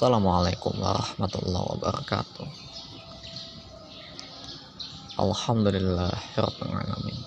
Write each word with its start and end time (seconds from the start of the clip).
Assalamualaikum 0.00 0.80
warahmatullahi 0.80 1.76
wabarakatuh. 1.76 2.48
Alhamdulillahirrahmanirrahim. 5.20 7.20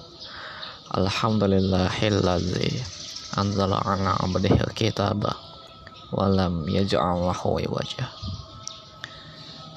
Alhamdulillahilladzi 0.98 2.82
anzala 3.38 3.78
ala 3.78 4.18
abdihil 4.18 4.74
kitaba 4.74 5.38
walam 6.18 6.66
yaj'al 6.66 7.30
lahu 7.30 7.62
wajah. 7.62 8.10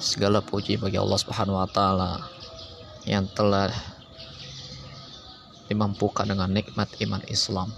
Segala 0.01 0.41
puji 0.41 0.81
bagi 0.81 0.97
Allah 0.97 1.21
Subhanahu 1.21 1.53
wa 1.53 1.69
taala 1.69 2.25
yang 3.05 3.29
telah 3.29 3.69
dimampukan 5.69 6.25
dengan 6.25 6.49
nikmat 6.49 6.89
iman 7.05 7.21
Islam 7.29 7.69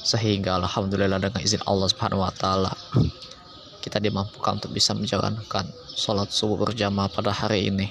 sehingga 0.00 0.56
alhamdulillah 0.56 1.20
dengan 1.20 1.36
izin 1.36 1.60
Allah 1.68 1.92
Subhanahu 1.92 2.24
wa 2.24 2.32
taala 2.32 2.72
kita 3.88 4.04
dimampukan 4.04 4.60
untuk 4.60 4.76
bisa 4.76 4.92
menjalankan 4.92 5.64
sholat 5.96 6.28
subuh 6.28 6.60
berjamaah 6.68 7.08
pada 7.08 7.32
hari 7.32 7.72
ini. 7.72 7.88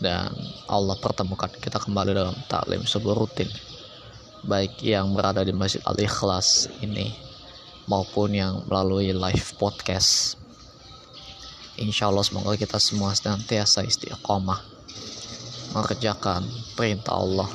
Dan 0.00 0.32
Allah 0.64 0.96
pertemukan 0.96 1.52
kita 1.52 1.76
kembali 1.76 2.16
dalam 2.16 2.32
taklim 2.48 2.80
subuh 2.88 3.12
rutin. 3.12 3.52
Baik 4.40 4.80
yang 4.80 5.12
berada 5.12 5.44
di 5.44 5.52
Masjid 5.52 5.84
Al-Ikhlas 5.84 6.72
ini 6.80 7.12
maupun 7.84 8.32
yang 8.32 8.64
melalui 8.64 9.12
live 9.12 9.60
podcast. 9.60 10.40
Insya 11.76 12.08
Allah 12.08 12.24
semoga 12.24 12.56
kita 12.56 12.80
semua 12.80 13.12
senantiasa 13.12 13.84
istiqomah 13.84 14.64
mengerjakan 15.76 16.48
perintah 16.72 17.20
Allah 17.20 17.52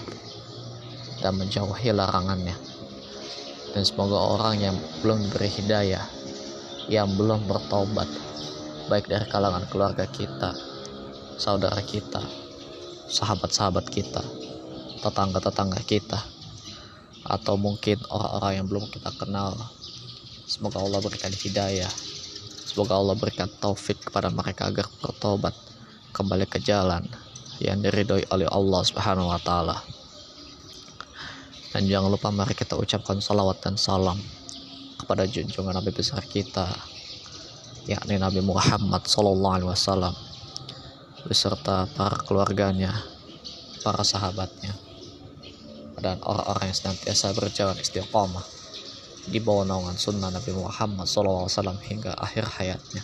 dan 1.25 1.41
menjauhi 1.41 1.89
larangannya. 1.89 2.53
Dan 3.73 3.81
semoga 3.81 4.21
orang 4.21 4.61
yang 4.61 4.77
belum 5.01 5.33
beri 5.33 5.49
hidayah 5.49 6.24
yang 6.91 7.09
belum 7.17 7.49
bertobat 7.49 8.07
baik 8.87 9.09
dari 9.09 9.25
kalangan 9.29 9.65
keluarga 9.69 10.05
kita 10.05 10.53
saudara 11.35 11.81
kita 11.81 12.21
sahabat-sahabat 13.09 13.85
kita 13.89 14.21
tetangga-tetangga 15.05 15.81
kita 15.85 16.17
atau 17.25 17.57
mungkin 17.57 17.97
orang-orang 18.09 18.61
yang 18.61 18.65
belum 18.69 18.85
kita 18.93 19.09
kenal. 19.17 19.57
Semoga 20.45 20.77
Allah 20.77 21.01
berikan 21.01 21.33
hidayah. 21.33 21.89
Semoga 22.65 22.97
Allah 22.97 23.17
berikan 23.17 23.49
taufik 23.61 23.97
kepada 23.97 24.29
mereka 24.29 24.69
agar 24.69 24.85
bertobat 25.01 25.53
kembali 26.13 26.45
ke 26.45 26.61
jalan 26.61 27.01
yang 27.57 27.81
diridhoi 27.81 28.29
oleh 28.29 28.45
Allah 28.49 28.81
Subhanahu 28.85 29.33
wa 29.33 29.41
taala. 29.41 29.77
Dan 31.73 31.89
jangan 31.89 32.13
lupa 32.13 32.29
mari 32.29 32.53
kita 32.53 32.77
ucapkan 32.77 33.19
salawat 33.19 33.59
dan 33.61 33.75
salam 33.75 34.21
kepada 35.05 35.29
junjungan 35.29 35.77
Nabi 35.77 35.93
besar 35.93 36.25
kita 36.25 36.65
yakni 37.85 38.17
Nabi 38.17 38.41
Muhammad 38.41 39.05
Sallallahu 39.05 39.55
Alaihi 39.61 39.69
Wasallam 39.69 40.17
beserta 41.29 41.85
para 41.93 42.17
keluarganya, 42.25 42.89
para 43.85 44.01
sahabatnya, 44.01 44.73
dan 46.01 46.17
orang-orang 46.25 46.73
yang 46.73 46.77
senantiasa 46.77 47.37
berjalan 47.37 47.77
istiqomah 47.77 48.41
di 49.29 49.37
bawah 49.37 49.61
naungan 49.65 49.93
sunnah 49.93 50.33
Nabi 50.33 50.53
Muhammad 50.57 51.05
SAW 51.05 51.49
hingga 51.85 52.17
akhir 52.17 52.45
hayatnya. 52.57 53.01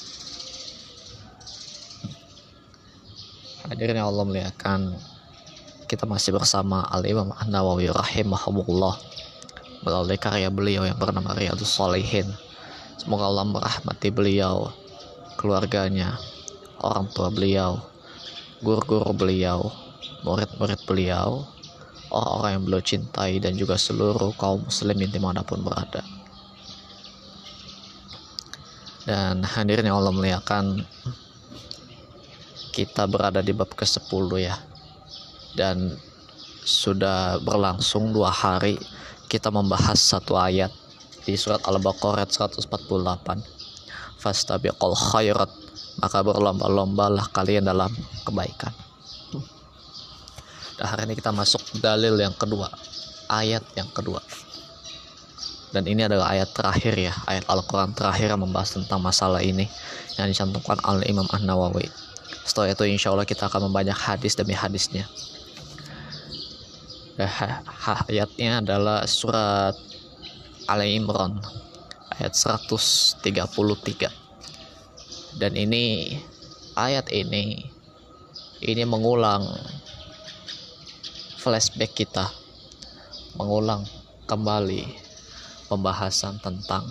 Hadirin 3.69 4.02
yang 4.02 4.09
Allah 4.09 4.25
muliakan, 4.25 4.97
kita 5.86 6.09
masih 6.09 6.33
bersama 6.33 6.81
Al 6.89 7.05
Imam 7.05 7.30
An 7.33 7.49
Nawawi 7.49 7.89
rahimahullah 7.89 9.20
melalui 9.81 10.17
karya 10.17 10.49
beliau 10.53 10.85
yang 10.85 10.97
bernama 10.97 11.33
Riyadus 11.33 11.73
Salihin. 11.73 12.29
Semoga 13.01 13.29
Allah 13.29 13.45
merahmati 13.49 14.13
beliau, 14.13 14.69
keluarganya, 15.41 16.21
orang 16.81 17.09
tua 17.09 17.33
beliau, 17.33 17.81
guru-guru 18.61 19.09
beliau, 19.17 19.73
murid-murid 20.21 20.86
beliau, 20.86 21.49
orang-orang 22.14 22.52
yang 22.53 22.64
beliau 22.70 22.83
cintai 22.86 23.41
dan 23.41 23.58
juga 23.58 23.73
seluruh 23.80 24.37
kaum 24.37 24.61
muslimin 24.70 25.09
di 25.09 25.17
mana 25.17 25.41
pun 25.41 25.65
berada. 25.65 26.05
Dan 29.02 29.41
hadirin 29.41 29.89
yang 29.89 29.97
Allah 29.97 30.14
muliakan, 30.14 30.86
kita 32.70 33.09
berada 33.09 33.41
di 33.41 33.49
bab 33.49 33.73
ke-10 33.73 34.30
ya. 34.37 34.55
Dan 35.58 35.97
sudah 36.61 37.41
berlangsung 37.41 38.14
dua 38.14 38.30
hari 38.30 38.77
kita 39.31 39.47
membahas 39.47 39.95
satu 39.95 40.36
ayat 40.36 40.75
di 41.23 41.39
surat 41.39 41.64
Al-Baqarah 41.64 42.27
148 42.27 42.67
fastabiqul 44.19 44.92
khairat 44.92 45.47
maka 46.03 46.19
berlomba-lombalah 46.19 47.31
kalian 47.31 47.64
dalam 47.64 47.87
kebaikan. 48.27 48.75
Dan 50.75 50.83
hari 50.83 51.08
ini 51.08 51.14
kita 51.15 51.31
masuk 51.31 51.64
dalil 51.80 52.20
yang 52.20 52.36
kedua 52.36 52.67
ayat 53.31 53.64
yang 53.80 53.87
kedua. 53.95 54.20
Dan 55.71 55.87
ini 55.87 56.03
adalah 56.03 56.36
ayat 56.36 56.52
terakhir 56.52 56.99
ya 56.99 57.15
ayat 57.31 57.47
Al-Quran 57.47 57.95
terakhir 57.95 58.36
yang 58.36 58.43
membahas 58.43 58.75
tentang 58.75 58.99
masalah 58.99 59.39
ini 59.39 59.64
yang 60.20 60.27
dicantumkan 60.27 60.75
oleh 60.83 61.08
Imam 61.08 61.23
An-Nawawi. 61.31 61.87
Setelah 62.43 62.75
itu 62.75 62.83
insya 62.83 63.15
Allah 63.15 63.23
kita 63.23 63.47
akan 63.47 63.71
membanyak 63.71 63.95
hadis 63.95 64.36
demi 64.36 64.52
hadisnya 64.52 65.08
ayatnya 67.20 68.64
adalah 68.64 69.04
surat 69.04 69.76
Ali 70.70 70.95
Imran 70.95 71.42
ayat 72.16 72.32
133 72.32 73.27
dan 75.42 75.52
ini 75.55 76.16
ayat 76.80 77.11
ini 77.11 77.67
ini 78.61 78.83
mengulang 78.86 79.44
flashback 81.42 81.98
kita 81.98 82.30
mengulang 83.36 83.83
kembali 84.30 84.86
pembahasan 85.66 86.38
tentang 86.44 86.86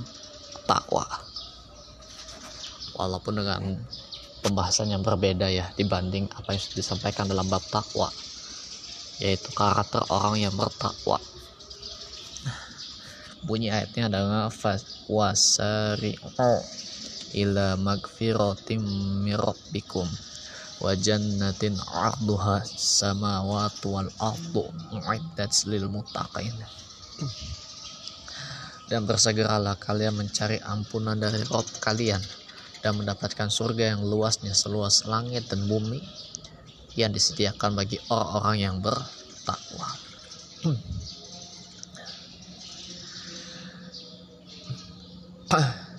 takwa. 0.66 1.06
Walaupun 2.96 3.40
dengan 3.40 3.62
pembahasan 4.42 4.92
yang 4.92 5.04
berbeda 5.04 5.48
ya 5.48 5.70
dibanding 5.76 6.28
apa 6.32 6.52
yang 6.56 6.60
sudah 6.60 6.78
disampaikan 6.80 7.28
dalam 7.28 7.46
bab 7.48 7.62
takwa 7.68 8.08
yaitu 9.20 9.52
karakter 9.52 10.00
orang 10.08 10.40
yang 10.40 10.54
bertakwa. 10.56 11.20
Bunyi 13.44 13.72
ayatnya 13.72 14.08
adalah 14.08 14.52
wasari 15.08 16.16
ila 17.36 17.78
magfiratim 17.78 18.82
mirabbikum 19.24 20.08
wa 20.80 20.92
jannatin 20.96 21.76
arduha 21.88 22.64
samawati 22.64 23.86
wal 23.88 24.10
ardu 24.18 24.64
uiddat 24.92 25.52
lil 25.68 25.88
muttaqin. 25.92 26.56
Dan 28.90 29.06
bersegeralah 29.06 29.78
kalian 29.78 30.18
mencari 30.18 30.58
ampunan 30.66 31.14
dari 31.14 31.44
Rob 31.46 31.68
kalian 31.78 32.18
dan 32.80 32.96
mendapatkan 32.96 33.52
surga 33.52 33.94
yang 33.94 34.02
luasnya 34.02 34.56
seluas 34.56 35.04
langit 35.06 35.46
dan 35.46 35.68
bumi 35.68 36.00
yang 36.98 37.14
disediakan 37.14 37.78
bagi 37.78 37.98
orang-orang 38.10 38.56
yang 38.58 38.80
bertakwa. 38.82 39.88
Hmm. 40.66 40.78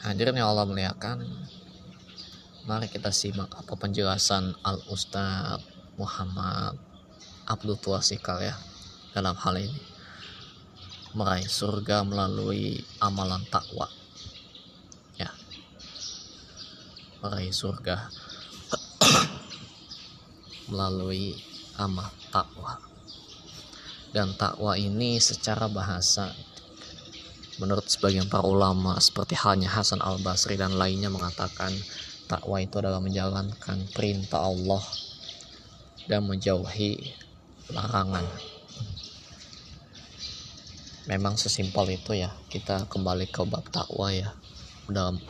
Hadirin 0.00 0.36
yang 0.36 0.48
Allah 0.52 0.64
muliakan, 0.64 1.22
mari 2.64 2.88
kita 2.88 3.12
simak 3.12 3.52
apa 3.52 3.76
penjelasan 3.76 4.56
Al 4.64 4.80
Ustadz 4.88 5.64
Muhammad 6.00 6.80
Abdul 7.44 7.76
Tuasikal 7.76 8.40
ya 8.40 8.56
dalam 9.12 9.36
hal 9.36 9.60
ini 9.60 9.80
meraih 11.18 11.44
surga 11.44 12.06
melalui 12.06 12.78
amalan 13.02 13.42
takwa 13.50 13.99
meraih 17.20 17.52
surga. 17.52 18.08
Melalui 20.72 21.36
amal 21.80 22.08
takwa. 22.28 22.80
Dan 24.10 24.34
takwa 24.34 24.74
ini 24.74 25.22
secara 25.22 25.70
bahasa 25.70 26.34
menurut 27.60 27.86
sebagian 27.86 28.26
para 28.26 28.42
ulama 28.42 28.96
seperti 28.98 29.36
halnya 29.36 29.68
Hasan 29.68 30.00
al 30.00 30.18
Basri 30.24 30.56
dan 30.56 30.74
lainnya 30.80 31.12
mengatakan 31.12 31.70
takwa 32.24 32.56
itu 32.58 32.80
adalah 32.80 32.98
menjalankan 33.04 33.84
perintah 33.92 34.48
Allah 34.48 34.80
dan 36.08 36.24
menjauhi 36.26 37.14
larangan. 37.70 38.24
Memang 41.06 41.36
sesimpel 41.36 42.00
itu 42.00 42.16
ya 42.16 42.32
kita 42.48 42.88
kembali 42.90 43.28
ke 43.28 43.42
bab 43.46 43.66
takwa 43.68 44.10
ya 44.10 44.32
dalam 44.90 45.22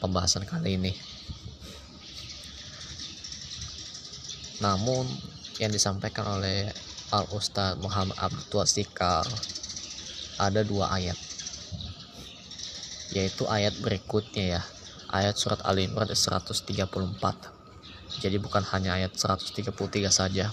pembahasan 0.00 0.44
kali 0.44 0.76
ini 0.76 0.92
namun 4.60 5.04
yang 5.60 5.72
disampaikan 5.72 6.40
oleh 6.40 6.68
Al 7.12 7.28
Ustadz 7.32 7.80
Muhammad 7.80 8.18
Abdul 8.18 8.66
Sikal 8.66 9.24
ada 10.36 10.60
dua 10.66 10.92
ayat. 10.92 11.16
Yaitu 13.14 13.46
ayat 13.48 13.78
berikutnya 13.80 14.58
ya. 14.58 14.62
Ayat 15.06 15.38
surat 15.38 15.62
Al 15.62 15.78
Imran 15.78 16.10
134 16.10 17.56
jadi 18.16 18.40
bukan 18.40 18.64
hanya 18.72 18.96
ayat 18.96 19.12
133 19.12 20.08
saja. 20.08 20.48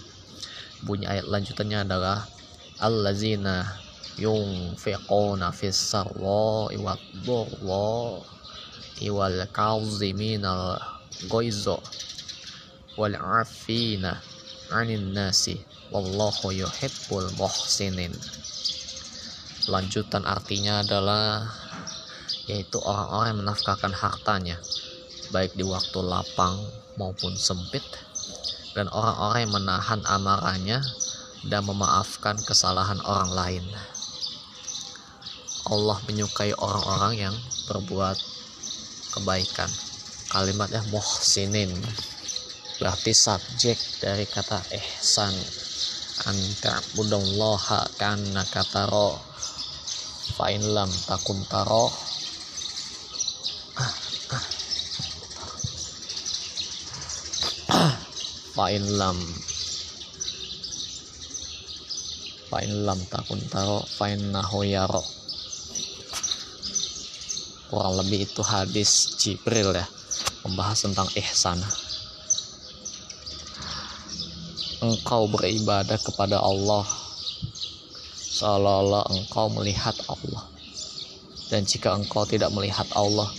Bunyi 0.83 1.07
ayat 1.07 1.31
lanjutannya 1.31 1.87
adalah 1.87 2.27
allazina 2.83 3.79
yunfiquna 4.19 5.55
fis 5.55 5.79
sarra'i 5.79 6.75
wad 6.75 6.99
dharra'i 7.23 9.07
wal 9.07 9.39
kaziminal 9.55 10.75
wal 12.99 13.15
'afina 13.17 14.21
'anil 14.73 15.13
nasi 15.13 15.61
wallahu 15.93 16.53
yuhibbul 16.53 17.29
muhsinin 17.37 18.13
lanjutan 19.69 20.27
artinya 20.27 20.83
adalah 20.83 21.47
yaitu 22.49 22.75
orang-orang 22.83 23.27
yang 23.31 23.39
menafkahkan 23.47 23.93
hartanya 23.95 24.57
baik 25.31 25.55
di 25.55 25.63
waktu 25.63 25.99
lapang 26.03 26.59
maupun 26.99 27.33
sempit 27.33 27.81
dan 28.77 28.89
orang-orang 28.89 29.39
yang 29.45 29.53
menahan 29.53 30.01
amarahnya 30.05 30.79
dan 31.47 31.61
memaafkan 31.67 32.39
kesalahan 32.43 32.99
orang 33.03 33.31
lain. 33.31 33.65
Allah 35.67 35.97
menyukai 36.09 36.51
orang-orang 36.59 37.29
yang 37.29 37.35
berbuat 37.71 38.17
kebaikan. 39.15 39.69
Kalimatnya 40.33 40.81
muhsinin 40.89 41.71
berarti 42.77 43.11
subjek 43.11 43.77
dari 44.01 44.25
kata 44.25 44.61
ihsan. 44.73 45.35
Anta 46.23 46.77
budallaha 46.93 47.89
kana 47.97 48.45
kataro 48.47 49.17
fa 50.37 50.49
in 50.53 50.63
lam 50.71 50.89
takun 51.09 51.41
taro. 51.49 51.89
Fa'in 58.53 58.85
lam. 59.01 59.17
Fa'in 62.53 62.85
lam 62.85 63.01
takun 63.09 63.41
taro. 63.49 63.81
Fa'in 63.97 64.29
nahu 64.29 64.61
yaro. 64.61 65.01
Kurang 67.73 67.97
lebih 67.97 68.29
itu 68.29 68.45
hadis 68.45 69.17
Jibril 69.17 69.73
ya. 69.73 69.89
Membahas 70.45 70.85
tentang 70.85 71.09
ihsan 71.17 71.57
engkau 74.83 75.31
beribadah 75.31 75.95
kepada 75.95 76.43
Allah 76.43 76.83
seolah-olah 78.11 79.07
engkau 79.15 79.47
melihat 79.55 79.95
Allah 80.11 80.43
dan 81.47 81.63
jika 81.63 81.95
engkau 81.95 82.27
tidak 82.27 82.51
melihat 82.51 82.85
Allah 82.91 83.31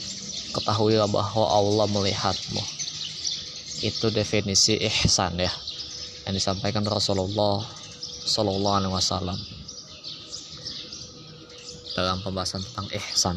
ketahuilah 0.56 1.10
bahwa 1.12 1.44
Allah 1.44 1.86
melihatmu 1.92 2.62
itu 3.84 4.06
definisi 4.08 4.80
ihsan 4.80 5.36
ya 5.36 5.52
yang 6.24 6.32
disampaikan 6.32 6.80
Rasulullah 6.88 7.60
Shallallahu 8.24 8.76
Alaihi 8.80 8.94
Wasallam 8.96 9.38
dalam 11.94 12.18
pembahasan 12.24 12.64
tentang 12.64 12.88
ihsan. 12.98 13.36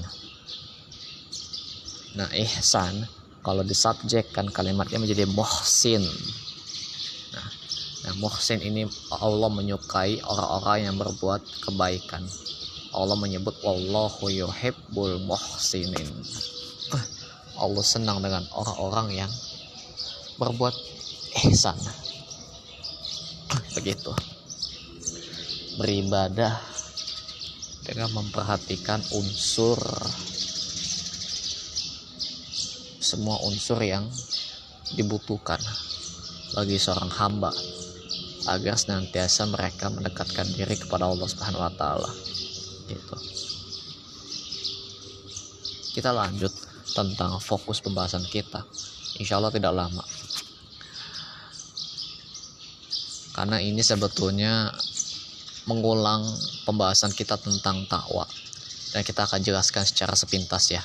Nah 2.17 2.29
ihsan 2.33 3.05
kalau 3.45 3.61
disubjekkan 3.61 4.49
kalimatnya 4.49 4.97
menjadi 4.97 5.29
muhsin. 5.29 6.01
Nah, 8.07 8.15
muhsin 8.23 8.63
ini 8.63 8.87
Allah 9.11 9.51
menyukai 9.51 10.23
orang-orang 10.23 10.87
yang 10.87 10.95
berbuat 10.95 11.43
kebaikan. 11.67 12.23
Allah 12.95 13.19
menyebut 13.19 13.59
wallahu 13.67 14.31
yuhibbul 14.31 15.19
muhsinin. 15.27 16.07
Allah 17.59 17.83
senang 17.83 18.23
dengan 18.23 18.47
orang-orang 18.55 19.27
yang 19.27 19.31
berbuat 20.37 20.71
ihsan 21.49 21.73
begitu 23.73 24.13
beribadah 25.81 26.57
dengan 27.85 28.09
memperhatikan 28.13 29.01
unsur 29.13 29.77
semua 33.01 33.41
unsur 33.49 33.81
yang 33.81 34.05
dibutuhkan 34.93 35.61
bagi 36.53 36.77
seorang 36.77 37.09
hamba 37.13 37.49
agar 38.47 38.79
senantiasa 38.79 39.45
mereka 39.51 39.91
mendekatkan 39.91 40.47
diri 40.55 40.79
kepada 40.79 41.05
Allah 41.05 41.27
Subhanahu 41.27 41.61
wa 41.61 41.73
taala. 41.75 42.11
Gitu. 42.87 43.15
Kita 45.99 46.15
lanjut 46.15 46.53
tentang 46.95 47.37
fokus 47.43 47.83
pembahasan 47.83 48.23
kita. 48.25 48.63
Insya 49.19 49.37
Allah 49.37 49.51
tidak 49.51 49.75
lama. 49.75 50.03
karena 53.37 53.61
ini 53.61 53.85
sebetulnya 53.85 54.73
mengulang 55.69 56.25
pembahasan 56.65 57.13
kita 57.13 57.37
tentang 57.37 57.85
takwa 57.85 58.25
dan 58.97 59.05
kita 59.05 59.29
akan 59.29 59.45
jelaskan 59.45 59.85
secara 59.85 60.17
sepintas 60.17 60.73
ya 60.73 60.81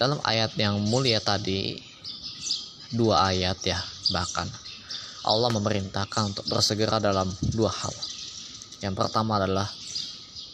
dalam 0.00 0.16
ayat 0.24 0.56
yang 0.56 0.80
mulia 0.88 1.20
tadi 1.20 1.76
dua 2.96 3.28
ayat 3.28 3.60
ya 3.60 3.76
bahkan 4.08 4.48
Allah 5.22 5.54
memerintahkan 5.54 6.34
untuk 6.34 6.46
bersegera 6.50 6.98
dalam 6.98 7.30
dua 7.54 7.70
hal. 7.70 7.94
Yang 8.82 8.94
pertama 8.98 9.38
adalah 9.38 9.70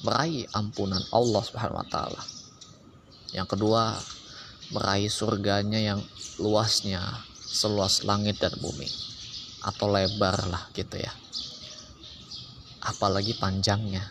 meraih 0.04 0.44
ampunan 0.52 1.00
Allah 1.08 1.40
Subhanahu 1.40 1.80
wa 1.80 1.88
taala. 1.88 2.22
Yang 3.32 3.56
kedua 3.56 3.96
meraih 4.68 5.08
surganya 5.08 5.80
yang 5.80 6.00
luasnya 6.36 7.00
seluas 7.40 8.04
langit 8.04 8.36
dan 8.36 8.52
bumi 8.60 8.84
atau 9.64 9.88
lebar 9.88 10.36
lah 10.52 10.68
gitu 10.76 11.00
ya. 11.00 11.12
Apalagi 12.84 13.40
panjangnya. 13.40 14.04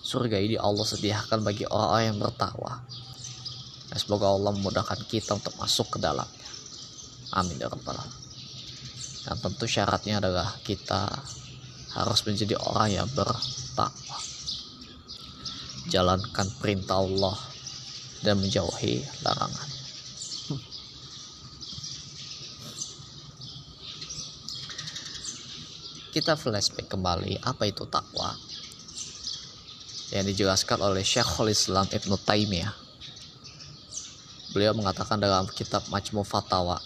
Surga 0.00 0.40
ini 0.40 0.56
Allah 0.56 0.86
sediakan 0.86 1.44
bagi 1.44 1.68
orang-orang 1.68 2.04
yang 2.08 2.18
bertakwa. 2.24 2.72
Dan 3.92 3.98
semoga 4.00 4.32
Allah 4.32 4.54
memudahkan 4.56 5.04
kita 5.10 5.36
untuk 5.36 5.52
masuk 5.60 5.92
ke 5.92 5.98
dalamnya. 6.00 6.48
Amin 7.36 7.58
ya 7.58 7.68
rabbal 7.68 8.25
tentu 9.34 9.66
syaratnya 9.66 10.22
adalah 10.22 10.54
kita 10.62 11.10
harus 11.98 12.20
menjadi 12.22 12.54
orang 12.62 13.02
yang 13.02 13.08
bertakwa. 13.10 14.18
Jalankan 15.90 16.46
perintah 16.62 17.02
Allah 17.02 17.34
dan 18.22 18.38
menjauhi 18.38 19.02
larangan. 19.26 19.68
Kita 26.14 26.32
flashback 26.32 26.88
kembali 26.88 27.44
apa 27.44 27.68
itu 27.68 27.84
takwa? 27.90 28.32
Yang 30.14 30.32
dijelaskan 30.32 30.80
oleh 30.80 31.04
Syekhul 31.04 31.52
Islam 31.52 31.84
Ibn 31.92 32.10
Taimiyah. 32.24 32.72
Beliau 34.56 34.72
mengatakan 34.72 35.20
dalam 35.20 35.44
kitab 35.52 35.84
Majmu 35.92 36.24
Fatawa 36.24 36.80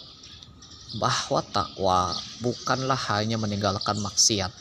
bahwa 0.99 1.39
takwa 1.51 2.11
bukanlah 2.43 2.99
hanya 3.13 3.39
meninggalkan 3.39 3.99
maksiat 3.99 4.51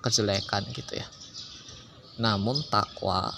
kejelekan 0.00 0.64
gitu 0.72 0.96
ya 0.96 1.06
namun 2.20 2.60
takwa 2.70 3.34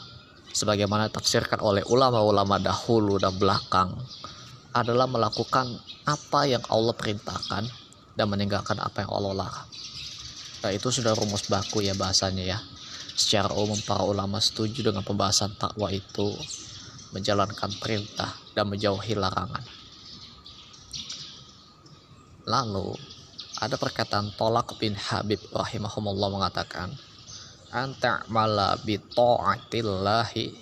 sebagaimana 0.53 1.09
tafsirkan 1.09 1.59
oleh 1.65 1.83
ulama-ulama 1.89 2.61
dahulu 2.61 3.17
dan 3.17 3.35
belakang 3.41 3.97
adalah 4.77 5.09
melakukan 5.09 5.67
apa 6.05 6.45
yang 6.45 6.63
Allah 6.69 6.93
perintahkan 6.93 7.65
dan 8.15 8.27
meninggalkan 8.29 8.77
apa 8.79 9.03
yang 9.03 9.11
Allah 9.11 9.33
larang 9.47 9.69
Nah, 10.67 10.75
itu 10.75 10.91
sudah 10.91 11.15
rumus 11.15 11.47
baku 11.47 11.85
ya 11.87 11.95
bahasanya 11.95 12.43
ya. 12.43 12.59
Secara 13.15 13.55
umum 13.55 13.79
para 13.87 14.03
ulama 14.03 14.43
setuju 14.43 14.91
dengan 14.91 15.07
pembahasan 15.07 15.55
takwa 15.55 15.95
itu 15.95 16.35
menjalankan 17.15 17.71
perintah 17.79 18.35
dan 18.51 18.67
menjauhi 18.67 19.15
larangan. 19.15 19.63
Lalu 22.47 22.95
ada 23.59 23.75
perkataan 23.75 24.31
Tolak 24.39 24.79
bin 24.79 24.95
Habib 24.95 25.43
rahimahumullah 25.51 26.31
mengatakan 26.31 26.95
anta 27.75 28.23
mala 28.31 28.79
bi 28.87 28.95
ta'atillahi 29.03 30.55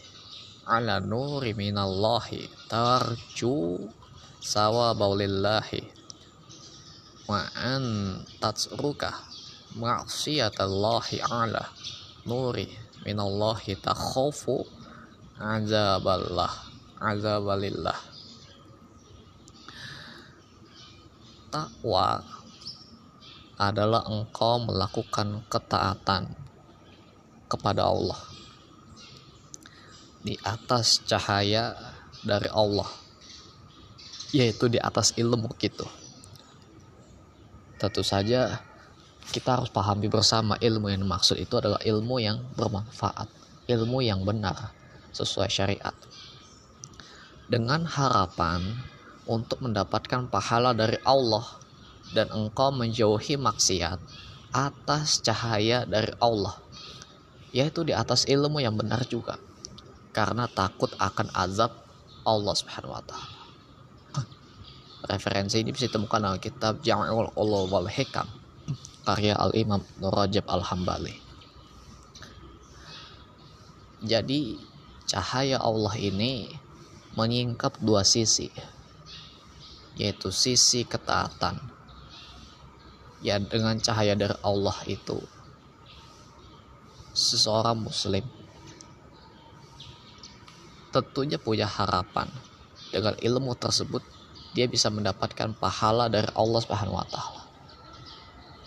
ala 0.64 0.97
nuri 1.05 1.53
minallahi 1.53 2.49
tarju 2.73 3.85
sawabaulillahi 4.41 5.85
wa 7.29 7.45
an 7.53 7.85
tatsruka 8.41 9.12
ma'siyatallahi 9.76 11.21
ala 11.21 11.69
nuri 12.25 12.73
minallahi 13.05 13.76
takhafu 13.76 14.64
azaballah 15.37 16.53
azabalillah 16.97 18.13
takwa 21.55 22.19
adalah 23.55 24.03
engkau 24.11 24.67
melakukan 24.67 25.47
ketaatan 25.47 26.35
kepada 27.47 27.87
Allah. 27.87 28.19
Di 30.27 30.35
atas 30.43 30.99
cahaya 31.07 31.79
dari 32.27 32.51
Allah 32.51 32.91
yaitu 34.35 34.67
di 34.67 34.83
atas 34.83 35.15
ilmu 35.15 35.47
gitu. 35.63 35.87
Tentu 37.79 38.03
saja 38.03 38.59
kita 39.31 39.63
harus 39.63 39.71
pahami 39.71 40.11
bersama 40.11 40.59
ilmu 40.59 40.91
yang 40.91 41.07
dimaksud 41.07 41.39
itu 41.39 41.55
adalah 41.55 41.79
ilmu 41.87 42.19
yang 42.19 42.43
bermanfaat 42.59 43.31
ilmu 43.71 44.03
yang 44.03 44.27
benar 44.27 44.75
sesuai 45.15 45.49
syariat. 45.49 45.95
Dengan 47.47 47.87
harapan 47.87 48.75
untuk 49.25 49.64
mendapatkan 49.64 50.28
pahala 50.28 50.76
dari 50.76 51.00
Allah 51.04 51.45
dan 52.12 52.28
engkau 52.31 52.71
menjauhi 52.71 53.40
maksiat 53.40 53.99
atas 54.54 55.25
cahaya 55.25 55.83
dari 55.88 56.12
Allah 56.21 56.54
yaitu 57.54 57.87
di 57.87 57.95
atas 57.95 58.26
ilmu 58.26 58.61
yang 58.61 58.75
benar 58.75 59.02
juga 59.07 59.38
karena 60.14 60.47
takut 60.50 60.90
akan 60.99 61.31
azab 61.35 61.73
Allah 62.26 62.54
Subhanahu 62.54 62.95
wa 62.95 63.02
taala 63.02 63.35
referensi 65.09 65.61
ini 65.61 65.73
bisa 65.73 65.88
ditemukan 65.88 66.21
dalam 66.21 66.40
kitab 66.40 66.81
Jami'ul 66.81 67.33
Ulul 67.37 67.69
wal 67.69 67.88
Hikam 67.88 68.28
karya 69.04 69.37
Al-Imam 69.37 69.85
Rajab 70.00 70.49
Al-Hambali. 70.49 71.21
Jadi 74.04 74.57
cahaya 75.04 75.61
Allah 75.61 75.93
ini 76.00 76.49
menyingkap 77.16 77.81
dua 77.85 78.04
sisi 78.04 78.49
yaitu 79.95 80.35
sisi 80.35 80.83
ketaatan 80.83 81.59
ya 83.23 83.39
dengan 83.39 83.79
cahaya 83.79 84.19
dari 84.19 84.35
Allah 84.43 84.75
itu 84.91 85.19
seseorang 87.15 87.79
muslim 87.79 88.27
tentunya 90.91 91.39
punya 91.39 91.67
harapan 91.67 92.31
dengan 92.95 93.15
ilmu 93.19 93.55
tersebut 93.59 94.03
dia 94.55 94.71
bisa 94.71 94.87
mendapatkan 94.87 95.51
pahala 95.59 96.07
dari 96.07 96.31
Allah 96.39 96.63
Subhanahu 96.63 96.95
wa 96.95 97.07
taala. 97.11 97.43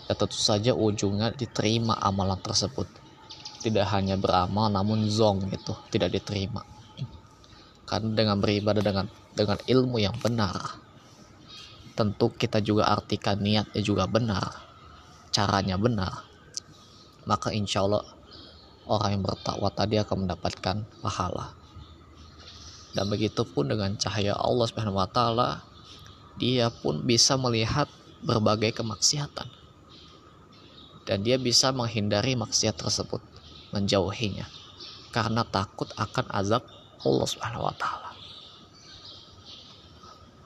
Ya 0.04 0.12
tentu 0.12 0.36
saja 0.36 0.76
ujungnya 0.76 1.32
diterima 1.32 1.96
amalan 1.96 2.36
tersebut. 2.44 2.84
Tidak 3.64 3.88
hanya 3.88 4.20
beramal 4.20 4.68
namun 4.68 5.08
zong 5.08 5.48
itu 5.48 5.72
tidak 5.88 6.12
diterima. 6.12 6.60
Karena 7.88 8.12
dengan 8.12 8.36
beribadah 8.36 8.84
dengan 8.84 9.08
dengan 9.32 9.58
ilmu 9.64 9.96
yang 9.96 10.12
benar, 10.20 10.76
tentu 11.98 12.30
kita 12.30 12.62
juga 12.62 12.86
artikan 12.86 13.42
niatnya 13.42 13.82
juga 13.82 14.06
benar, 14.06 14.54
caranya 15.34 15.74
benar, 15.74 16.22
maka 17.26 17.50
insya 17.50 17.82
Allah 17.82 18.06
orang 18.86 19.18
yang 19.18 19.22
bertakwa 19.26 19.66
tadi 19.74 19.98
akan 19.98 20.30
mendapatkan 20.30 20.86
pahala. 21.02 21.58
Dan 22.94 23.10
begitu 23.10 23.42
pun 23.42 23.66
dengan 23.66 23.98
cahaya 23.98 24.38
Allah 24.38 24.70
Subhanahu 24.70 25.02
wa 25.02 25.10
taala 25.10 25.66
dia 26.38 26.70
pun 26.70 27.02
bisa 27.02 27.34
melihat 27.34 27.90
berbagai 28.22 28.78
kemaksiatan. 28.78 29.50
Dan 31.02 31.26
dia 31.26 31.34
bisa 31.34 31.74
menghindari 31.74 32.38
maksiat 32.38 32.78
tersebut, 32.78 33.18
menjauhinya 33.74 34.46
karena 35.10 35.42
takut 35.42 35.88
akan 35.98 36.30
azab 36.30 36.62
Allah 37.02 37.26
Subhanahu 37.26 37.66
wa 37.66 37.74
taala. 37.74 38.07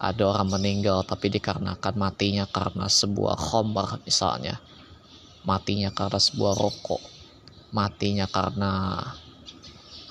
Ada 0.02 0.34
orang 0.34 0.58
meninggal 0.58 1.06
tapi 1.06 1.30
dikarenakan 1.30 1.94
matinya 1.94 2.42
karena 2.50 2.90
sebuah 2.90 3.38
khombar 3.38 4.02
misalnya. 4.02 4.58
Matinya 5.46 5.94
karena 5.94 6.18
sebuah 6.18 6.58
rokok. 6.58 6.98
Matinya 7.70 8.26
karena 8.26 8.98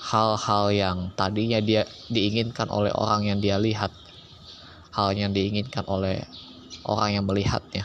hal-hal 0.00 0.64
yang 0.72 0.98
tadinya 1.12 1.60
dia 1.60 1.84
diinginkan 2.08 2.72
oleh 2.72 2.88
orang 2.96 3.28
yang 3.28 3.38
dia 3.44 3.60
lihat 3.60 3.92
hal 4.96 5.12
yang 5.12 5.36
diinginkan 5.36 5.84
oleh 5.84 6.24
orang 6.88 7.20
yang 7.20 7.24
melihatnya. 7.28 7.84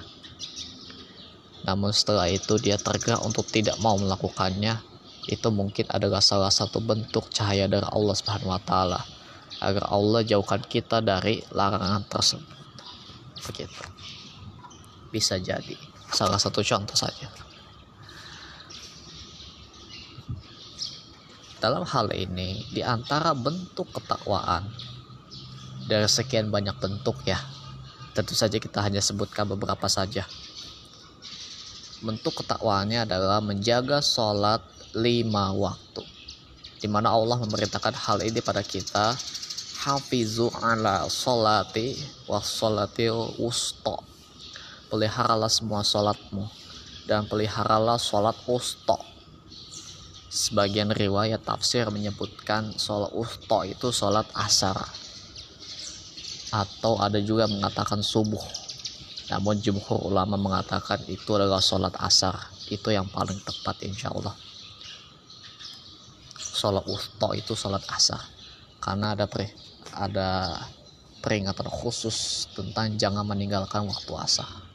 Namun 1.68 1.92
setelah 1.92 2.32
itu 2.32 2.56
dia 2.56 2.80
tergerak 2.80 3.20
untuk 3.28 3.52
tidak 3.52 3.76
mau 3.84 4.00
melakukannya. 4.00 4.80
Itu 5.28 5.52
mungkin 5.52 5.92
adalah 5.92 6.24
salah 6.24 6.56
satu 6.56 6.80
bentuk 6.80 7.28
cahaya 7.36 7.68
dari 7.68 7.84
Allah 7.84 8.16
Subhanahu 8.16 8.56
wa 8.56 8.64
taala 8.64 9.17
agar 9.62 9.90
Allah 9.90 10.22
jauhkan 10.22 10.62
kita 10.66 11.02
dari 11.02 11.42
larangan 11.54 12.06
tersebut. 12.06 12.58
Begitu. 13.48 13.84
Bisa 15.10 15.40
jadi 15.40 15.78
salah 16.12 16.40
satu 16.40 16.64
contoh 16.64 16.96
saja. 16.96 17.30
Dalam 21.58 21.90
hal 21.90 22.14
ini, 22.14 22.70
di 22.70 22.86
antara 22.86 23.34
bentuk 23.34 23.90
ketakwaan 23.90 24.70
dari 25.90 26.06
sekian 26.06 26.54
banyak 26.54 26.78
bentuk 26.78 27.18
ya. 27.26 27.40
Tentu 28.14 28.38
saja 28.38 28.62
kita 28.62 28.84
hanya 28.86 29.02
sebutkan 29.02 29.50
beberapa 29.50 29.90
saja. 29.90 30.28
Bentuk 31.98 32.46
ketakwaannya 32.46 33.10
adalah 33.10 33.42
menjaga 33.42 34.06
sholat 34.06 34.62
lima 34.94 35.50
waktu. 35.54 36.06
Di 36.78 36.86
mana 36.86 37.10
Allah 37.10 37.42
memerintahkan 37.42 37.94
hal 37.94 38.22
ini 38.22 38.38
pada 38.38 38.62
kita. 38.62 39.18
Hafizu 39.88 40.52
ala 40.52 41.08
sholati 41.08 41.96
wa 42.28 42.44
sholati 42.44 43.08
usto. 43.40 44.04
Peliharalah 44.92 45.48
semua 45.48 45.80
sholatmu 45.80 46.44
dan 47.08 47.24
peliharalah 47.24 47.96
sholat 47.96 48.36
usto. 48.52 49.00
Sebagian 50.28 50.92
riwayat 50.92 51.40
tafsir 51.48 51.88
menyebutkan 51.88 52.76
sholat 52.76 53.16
usto 53.16 53.64
itu 53.64 53.88
sholat 53.96 54.28
asar. 54.36 54.76
Atau 56.52 57.00
ada 57.00 57.24
juga 57.24 57.48
mengatakan 57.48 58.04
subuh. 58.04 58.44
Namun 59.32 59.64
jumhur 59.64 60.04
ulama 60.04 60.36
mengatakan 60.36 61.00
itu 61.08 61.32
adalah 61.32 61.64
sholat 61.64 61.96
asar. 62.04 62.36
Itu 62.68 62.92
yang 62.92 63.08
paling 63.08 63.40
tepat 63.40 63.80
insya 63.88 64.12
Allah. 64.12 64.36
Sholat 66.36 66.84
usto 66.92 67.32
itu 67.32 67.56
sholat 67.56 67.88
asar. 67.88 68.20
Karena 68.84 69.16
ada 69.16 69.28
pre, 69.28 69.67
ada 69.98 70.62
peringatan 71.26 71.66
khusus 71.66 72.46
tentang 72.54 72.94
jangan 72.96 73.26
meninggalkan 73.26 73.90
waktu 73.90 74.14
asar 74.22 74.68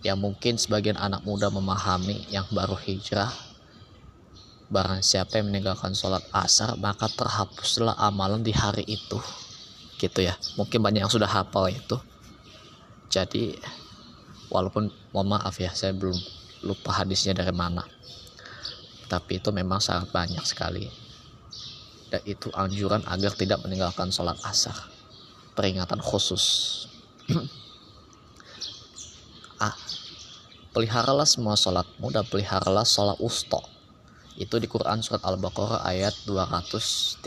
ya 0.00 0.16
mungkin 0.16 0.56
sebagian 0.56 0.96
anak 0.96 1.24
muda 1.24 1.52
memahami 1.52 2.28
yang 2.32 2.48
baru 2.50 2.76
hijrah. 2.76 3.32
Barang 4.70 5.02
siapa 5.02 5.42
yang 5.42 5.50
meninggalkan 5.50 5.92
sholat 5.98 6.22
asar 6.30 6.78
maka 6.78 7.10
terhapuslah 7.10 7.98
amalan 7.98 8.40
di 8.40 8.54
hari 8.54 8.86
itu. 8.86 9.18
Gitu 9.98 10.24
ya. 10.24 10.38
Mungkin 10.56 10.80
banyak 10.80 11.04
yang 11.04 11.12
sudah 11.12 11.28
hafal 11.28 11.68
itu. 11.68 11.98
Jadi 13.10 13.58
walaupun 14.48 14.88
mohon 15.10 15.34
maaf 15.34 15.58
ya 15.58 15.74
saya 15.74 15.90
belum 15.90 16.14
lupa 16.62 17.02
hadisnya 17.02 17.34
dari 17.34 17.52
mana. 17.52 17.82
Tapi 19.10 19.42
itu 19.42 19.50
memang 19.50 19.82
sangat 19.82 20.14
banyak 20.14 20.42
sekali 20.46 20.86
dan 22.10 22.20
itu 22.26 22.50
anjuran 22.52 23.02
agar 23.06 23.32
tidak 23.38 23.62
meninggalkan 23.62 24.10
sholat 24.10 24.36
asar. 24.42 24.74
Peringatan 25.54 26.02
khusus. 26.02 26.44
Ah 29.60 29.76
peliharalah 30.70 31.26
semua 31.26 31.58
sholatmu 31.58 32.14
dan 32.14 32.22
peliharalah 32.26 32.86
sholat 32.86 33.18
usto 33.18 33.58
itu 34.38 34.56
di 34.62 34.70
Quran 34.70 35.02
surat 35.02 35.20
Al-Baqarah 35.26 35.82
ayat 35.82 36.14
238 36.24 37.26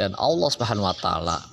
dan 0.00 0.16
Allah 0.16 0.48
Subhanahu 0.48 0.88
wa 0.88 0.96
taala 0.96 1.44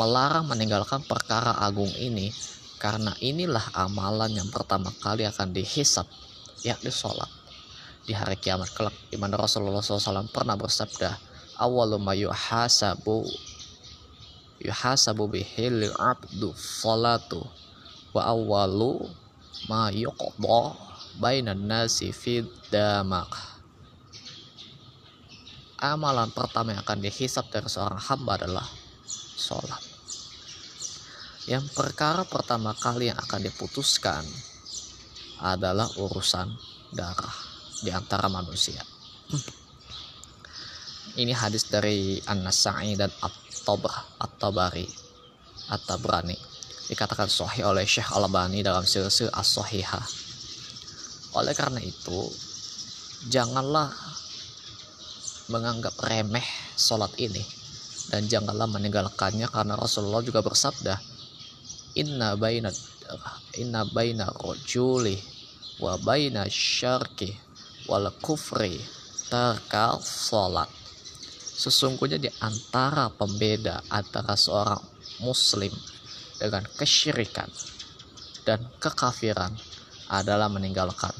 melarang 0.00 0.48
meninggalkan 0.48 1.04
perkara 1.04 1.60
agung 1.60 1.92
ini 2.00 2.32
karena 2.80 3.12
inilah 3.20 3.74
amalan 3.76 4.32
yang 4.32 4.48
pertama 4.48 4.88
kali 4.96 5.28
akan 5.28 5.52
dihisap 5.52 6.08
yakni 6.64 6.88
sholat 6.88 7.28
di 8.08 8.16
hari 8.16 8.40
kiamat 8.40 8.72
kelak 8.72 8.96
di 9.12 9.20
mana 9.20 9.36
Rasulullah 9.36 9.84
SAW 9.84 10.32
pernah 10.32 10.56
bersabda 10.56 11.12
awalu 11.60 12.00
ma 12.00 12.16
yuhasabu 12.16 13.20
yuhasabu 14.64 15.28
bihil 15.28 15.92
abdu 15.92 16.48
salatu 16.56 17.44
wa 18.16 18.32
awalu 18.32 19.04
ma 19.68 19.92
yuqda 19.92 20.64
bainan 21.20 21.68
nasi 21.68 22.08
fid 22.08 22.48
damak 22.72 23.28
amalan 25.76 26.32
pertama 26.32 26.72
yang 26.72 26.80
akan 26.80 27.04
dihisap 27.04 27.52
dari 27.52 27.68
seorang 27.68 28.02
hamba 28.02 28.34
adalah 28.34 28.66
sholat. 29.38 29.78
Yang 31.46 31.70
perkara 31.70 32.26
pertama 32.26 32.74
kali 32.74 33.14
yang 33.14 33.20
akan 33.20 33.46
diputuskan 33.46 34.26
adalah 35.38 35.86
urusan 36.02 36.50
darah 36.90 37.47
di 37.82 37.90
antara 37.90 38.26
manusia. 38.26 38.80
Ini 41.18 41.34
hadis 41.34 41.66
dari 41.66 42.22
An-Nasa'i 42.22 42.94
dan 42.94 43.10
At-Tabari 43.18 44.86
At-Tabrani 45.68 46.38
dikatakan 46.88 47.28
sahih 47.28 47.68
oleh 47.68 47.84
Syekh 47.84 48.08
Al-Albani 48.16 48.64
dalam 48.64 48.86
silsil 48.88 49.28
As-Sahihah 49.28 50.28
oleh 51.36 51.52
karena 51.52 51.76
itu 51.84 52.20
janganlah 53.28 53.92
menganggap 55.52 55.92
remeh 56.00 56.44
sholat 56.80 57.12
ini 57.20 57.44
dan 58.08 58.24
janganlah 58.24 58.64
meninggalkannya 58.64 59.44
karena 59.52 59.76
Rasulullah 59.76 60.24
juga 60.24 60.40
bersabda 60.40 60.96
inna 62.00 62.32
baina 62.40 62.72
inna 63.60 63.84
baina 63.84 64.32
rojuli 64.32 65.20
wa 65.84 66.00
baina 66.00 66.48
syarki 66.48 67.36
wal 67.88 68.12
kufri 68.20 68.76
tarkal 69.32 69.98
sholat. 70.04 70.68
Sesungguhnya 71.58 72.22
di 72.22 72.30
antara 72.38 73.10
pembeda 73.10 73.82
antara 73.90 74.38
seorang 74.38 74.78
muslim 75.24 75.72
dengan 76.38 76.62
kesyirikan 76.78 77.50
dan 78.46 78.62
kekafiran 78.78 79.50
adalah 80.06 80.46
meninggalkan 80.46 81.10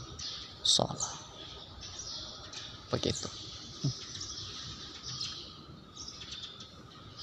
sholat. 0.62 1.16
Begitu. 2.94 3.26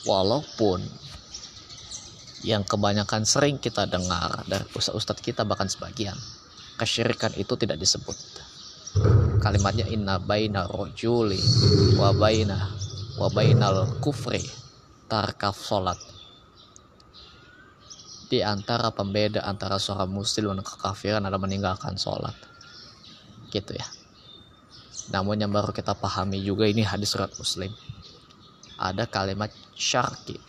Walaupun 0.06 0.86
yang 2.46 2.62
kebanyakan 2.62 3.26
sering 3.26 3.58
kita 3.58 3.90
dengar 3.90 4.46
dari 4.46 4.62
ustadz-ustadz 4.78 5.26
kita 5.26 5.42
bahkan 5.42 5.66
sebagian 5.66 6.14
kesyirikan 6.78 7.34
itu 7.42 7.58
tidak 7.58 7.82
disebut 7.82 8.14
kalimatnya 9.46 9.86
inna 9.94 10.18
baina 10.18 10.66
rojuli 10.66 11.38
wa 12.02 12.10
baina 12.18 12.66
wa 13.22 13.30
bainal 13.30 14.02
kufri 14.02 14.42
tarkaf 15.06 15.54
salat. 15.62 16.02
Di 18.26 18.42
antara 18.42 18.90
pembeda 18.90 19.46
antara 19.46 19.78
seorang 19.78 20.10
muslim 20.10 20.50
dan 20.50 20.66
kekafiran 20.66 21.22
adalah 21.22 21.38
meninggalkan 21.38 21.94
sholat 21.94 22.34
gitu 23.54 23.78
ya. 23.78 23.86
Namun 25.14 25.38
yang 25.38 25.54
baru 25.54 25.70
kita 25.70 25.94
pahami 25.94 26.42
juga 26.42 26.66
ini 26.66 26.82
hadis 26.82 27.14
surat 27.14 27.30
muslim. 27.38 27.70
Ada 28.82 29.06
kalimat 29.06 29.54
syarki. 29.78 30.42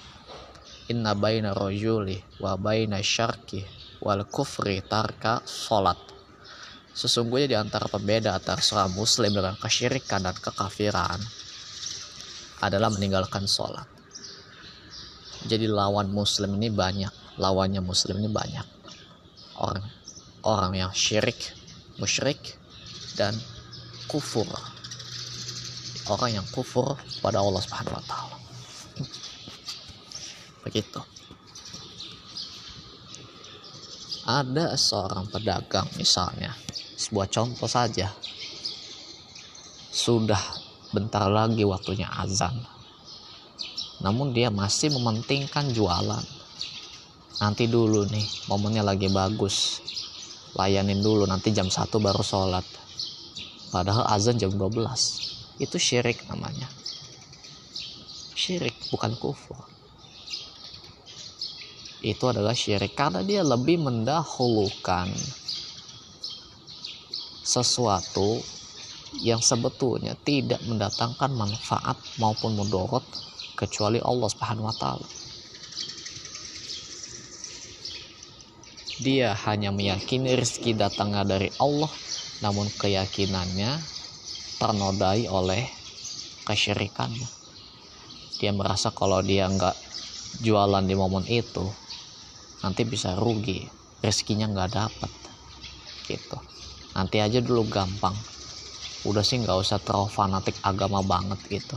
Inna 0.89 1.13
baina 1.13 1.53
rojuli 1.53 2.17
wa 2.41 2.57
baina 2.57 3.05
syarki 3.05 3.61
wal 4.01 4.25
kufri 4.25 4.81
tarka 4.81 5.45
solat 5.45 6.16
sesungguhnya 6.97 7.47
di 7.53 7.57
antara 7.61 7.87
pembeda 7.93 8.33
antara 8.33 8.65
seorang 8.65 8.97
muslim 8.97 9.37
dengan 9.37 9.53
kesyirikan 9.61 10.25
dan 10.25 10.33
kekafiran 10.33 11.21
adalah 12.65 12.89
meninggalkan 12.89 13.45
sholat 13.45 13.85
jadi 15.45 15.69
lawan 15.69 16.09
muslim 16.09 16.57
ini 16.57 16.73
banyak 16.73 17.13
lawannya 17.37 17.85
muslim 17.85 18.17
ini 18.25 18.33
banyak 18.33 18.67
orang 19.61 19.85
orang 20.41 20.73
yang 20.73 20.93
syirik 20.97 21.53
musyrik 22.01 22.57
dan 23.21 23.37
kufur 24.09 24.49
orang 26.11 26.39
yang 26.39 26.47
kufur 26.55 26.95
pada 27.19 27.43
Allah 27.43 27.63
Subhanahu 27.63 27.99
wa 27.99 28.05
taala. 28.07 28.37
Begitu. 30.67 31.01
Ada 34.27 34.75
seorang 34.75 35.31
pedagang 35.31 35.87
misalnya, 35.95 36.51
sebuah 37.07 37.31
contoh 37.31 37.71
saja. 37.71 38.11
Sudah 39.95 40.41
bentar 40.91 41.31
lagi 41.31 41.63
waktunya 41.63 42.11
azan. 42.11 42.59
Namun 44.03 44.35
dia 44.35 44.51
masih 44.51 44.93
mementingkan 44.93 45.71
jualan. 45.73 46.27
Nanti 47.39 47.65
dulu 47.71 48.05
nih, 48.11 48.27
momennya 48.51 48.83
lagi 48.83 49.09
bagus. 49.09 49.81
Layanin 50.59 51.01
dulu 51.01 51.25
nanti 51.25 51.55
jam 51.55 51.71
1 51.71 51.87
baru 52.03 52.21
sholat. 52.21 52.65
Padahal 53.71 54.09
azan 54.11 54.37
jam 54.37 54.53
12 54.53 55.27
itu 55.57 55.77
syirik 55.81 56.21
namanya 56.29 56.69
syirik 58.37 58.77
bukan 58.93 59.17
kufur 59.17 59.57
itu 62.05 62.25
adalah 62.29 62.53
syirik 62.53 62.93
karena 62.93 63.25
dia 63.25 63.41
lebih 63.41 63.81
mendahulukan 63.81 65.09
sesuatu 67.47 68.43
yang 69.23 69.39
sebetulnya 69.39 70.19
tidak 70.27 70.59
mendatangkan 70.67 71.31
manfaat 71.31 71.95
maupun 72.19 72.59
mudorot 72.59 73.07
kecuali 73.55 74.03
Allah 74.03 74.29
Subhanahu 74.29 74.67
wa 74.67 74.77
taala. 74.77 75.09
Dia 78.99 79.37
hanya 79.47 79.71
meyakini 79.71 80.35
rezeki 80.35 80.75
datangnya 80.75 81.23
dari 81.23 81.53
Allah, 81.63 81.93
namun 82.43 82.67
keyakinannya 82.75 83.79
ternodai 84.59 85.29
oleh 85.31 85.69
kesyirikannya 86.49 87.29
dia 88.37 88.53
merasa 88.53 88.93
kalau 88.93 89.25
dia 89.25 89.49
nggak 89.49 89.77
jualan 90.45 90.85
di 90.85 90.93
momen 90.93 91.25
itu 91.25 91.65
nanti 92.61 92.85
bisa 92.85 93.17
rugi 93.17 93.65
rezekinya 94.05 94.53
nggak 94.53 94.71
dapat 94.77 95.13
gitu 96.05 96.39
nanti 96.97 97.21
aja 97.21 97.45
dulu 97.45 97.69
gampang. 97.69 98.17
Udah 99.05 99.21
sih 99.21 99.37
nggak 99.37 99.61
usah 99.61 99.77
terlalu 99.85 100.09
fanatik 100.09 100.57
agama 100.65 101.05
banget 101.05 101.37
gitu. 101.53 101.77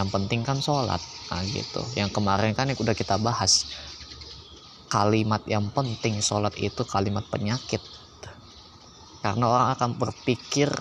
Yang 0.00 0.08
penting 0.08 0.40
kan 0.40 0.56
sholat. 0.64 1.04
Nah 1.28 1.44
gitu. 1.44 1.84
Yang 2.00 2.16
kemarin 2.16 2.56
kan 2.56 2.72
udah 2.72 2.96
kita 2.96 3.20
bahas. 3.20 3.68
Kalimat 4.88 5.44
yang 5.44 5.68
penting 5.70 6.24
sholat 6.24 6.56
itu 6.56 6.80
kalimat 6.88 7.22
penyakit. 7.28 7.84
Karena 9.20 9.44
orang 9.52 9.68
akan 9.76 9.90
berpikir 10.00 10.72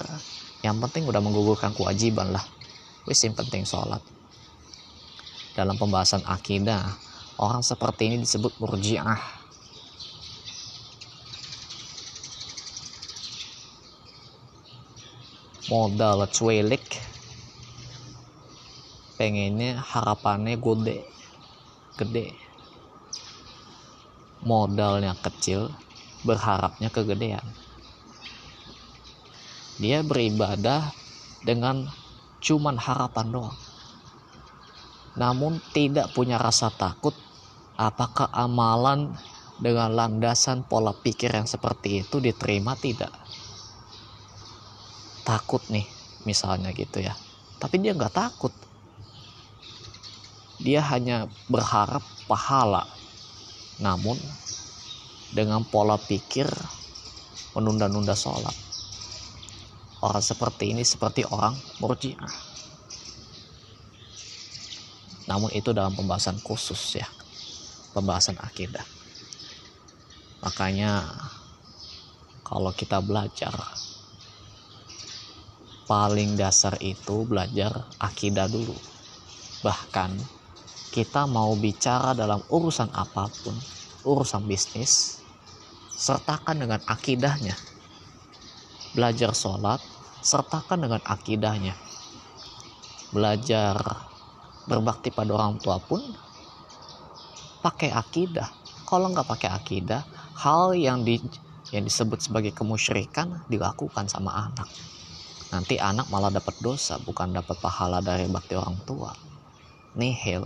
yang 0.64 0.80
penting 0.80 1.04
udah 1.04 1.20
menggugurkan 1.20 1.76
kewajiban 1.76 2.32
lah. 2.32 2.46
Wis 3.04 3.20
yang 3.28 3.36
penting 3.36 3.68
sholat. 3.68 4.00
Dalam 5.54 5.76
pembahasan 5.76 6.24
akidah 6.24 6.88
orang 7.36 7.60
seperti 7.60 8.08
ini 8.08 8.18
disebut 8.24 8.56
murjiah 8.64 9.39
modal 15.70 16.26
cuelik 16.34 16.98
pengennya 19.22 19.78
harapannya 19.80 20.58
gede 20.58 21.00
gede 21.94 22.28
modalnya 24.42 25.14
kecil 25.22 25.70
berharapnya 26.26 26.90
kegedean 26.90 27.46
dia 29.80 30.04
beribadah 30.04 30.92
dengan 31.40 31.88
cuman 32.44 32.76
harapan 32.76 33.28
doang. 33.32 33.60
Namun 35.16 35.64
tidak 35.72 36.12
punya 36.12 36.36
rasa 36.36 36.68
takut 36.72 37.16
apakah 37.80 38.28
amalan 38.36 39.16
dengan 39.56 39.96
landasan 39.96 40.68
pola 40.68 40.92
pikir 40.92 41.32
yang 41.32 41.48
seperti 41.48 42.04
itu 42.04 42.20
diterima 42.20 42.76
tidak. 42.76 43.12
Takut 45.30 45.62
nih 45.70 45.86
misalnya 46.26 46.74
gitu 46.74 47.06
ya. 47.06 47.14
Tapi 47.62 47.78
dia 47.78 47.94
nggak 47.94 48.18
takut. 48.18 48.54
Dia 50.58 50.82
hanya 50.90 51.30
berharap 51.46 52.02
pahala. 52.26 52.90
Namun 53.78 54.18
dengan 55.30 55.62
pola 55.62 56.02
pikir 56.02 56.50
menunda-nunda 57.54 58.18
sholat 58.18 58.58
orang 60.02 60.24
seperti 60.24 60.74
ini 60.74 60.82
seperti 60.82 61.28
orang 61.28 61.60
murjiah 61.78 62.34
namun 65.30 65.54
itu 65.54 65.70
dalam 65.70 65.94
pembahasan 65.94 66.42
khusus 66.42 66.98
ya 66.98 67.06
pembahasan 67.94 68.40
akidah 68.42 68.86
makanya 70.42 71.14
kalau 72.42 72.74
kita 72.74 72.98
belajar 73.04 73.54
paling 75.90 76.38
dasar 76.38 76.78
itu 76.86 77.26
belajar 77.26 77.98
akidah 77.98 78.46
dulu. 78.46 78.78
Bahkan 79.66 80.22
kita 80.94 81.26
mau 81.26 81.58
bicara 81.58 82.14
dalam 82.14 82.46
urusan 82.46 82.94
apa 82.94 83.34
pun 83.42 83.58
urusan 84.06 84.46
bisnis 84.46 85.26
sertakan 85.98 86.62
dengan 86.62 86.82
akidahnya. 86.86 87.58
Belajar 88.94 89.34
sholat 89.34 89.82
sertakan 90.22 90.86
dengan 90.86 91.02
akidahnya. 91.02 91.74
Belajar 93.10 93.82
berbakti 94.70 95.10
pada 95.10 95.34
orang 95.34 95.58
tua 95.58 95.82
pun 95.82 96.06
pakai 97.66 97.90
akidah. 97.90 98.54
Kalau 98.86 99.10
nggak 99.10 99.26
pakai 99.26 99.50
akidah 99.50 100.06
hal 100.38 100.78
yang 100.78 101.02
di 101.02 101.18
yang 101.74 101.82
disebut 101.82 102.22
sebagai 102.22 102.54
kemusyrikan 102.54 103.46
dilakukan 103.50 104.06
sama 104.10 104.50
anak 104.50 104.70
nanti 105.50 105.82
anak 105.82 106.08
malah 106.14 106.30
dapat 106.30 106.56
dosa 106.62 107.02
bukan 107.02 107.34
dapat 107.34 107.58
pahala 107.58 108.00
dari 108.06 108.30
bakti 108.30 108.54
orang 108.54 108.78
tua. 108.86 109.10
Nihil. 109.98 110.46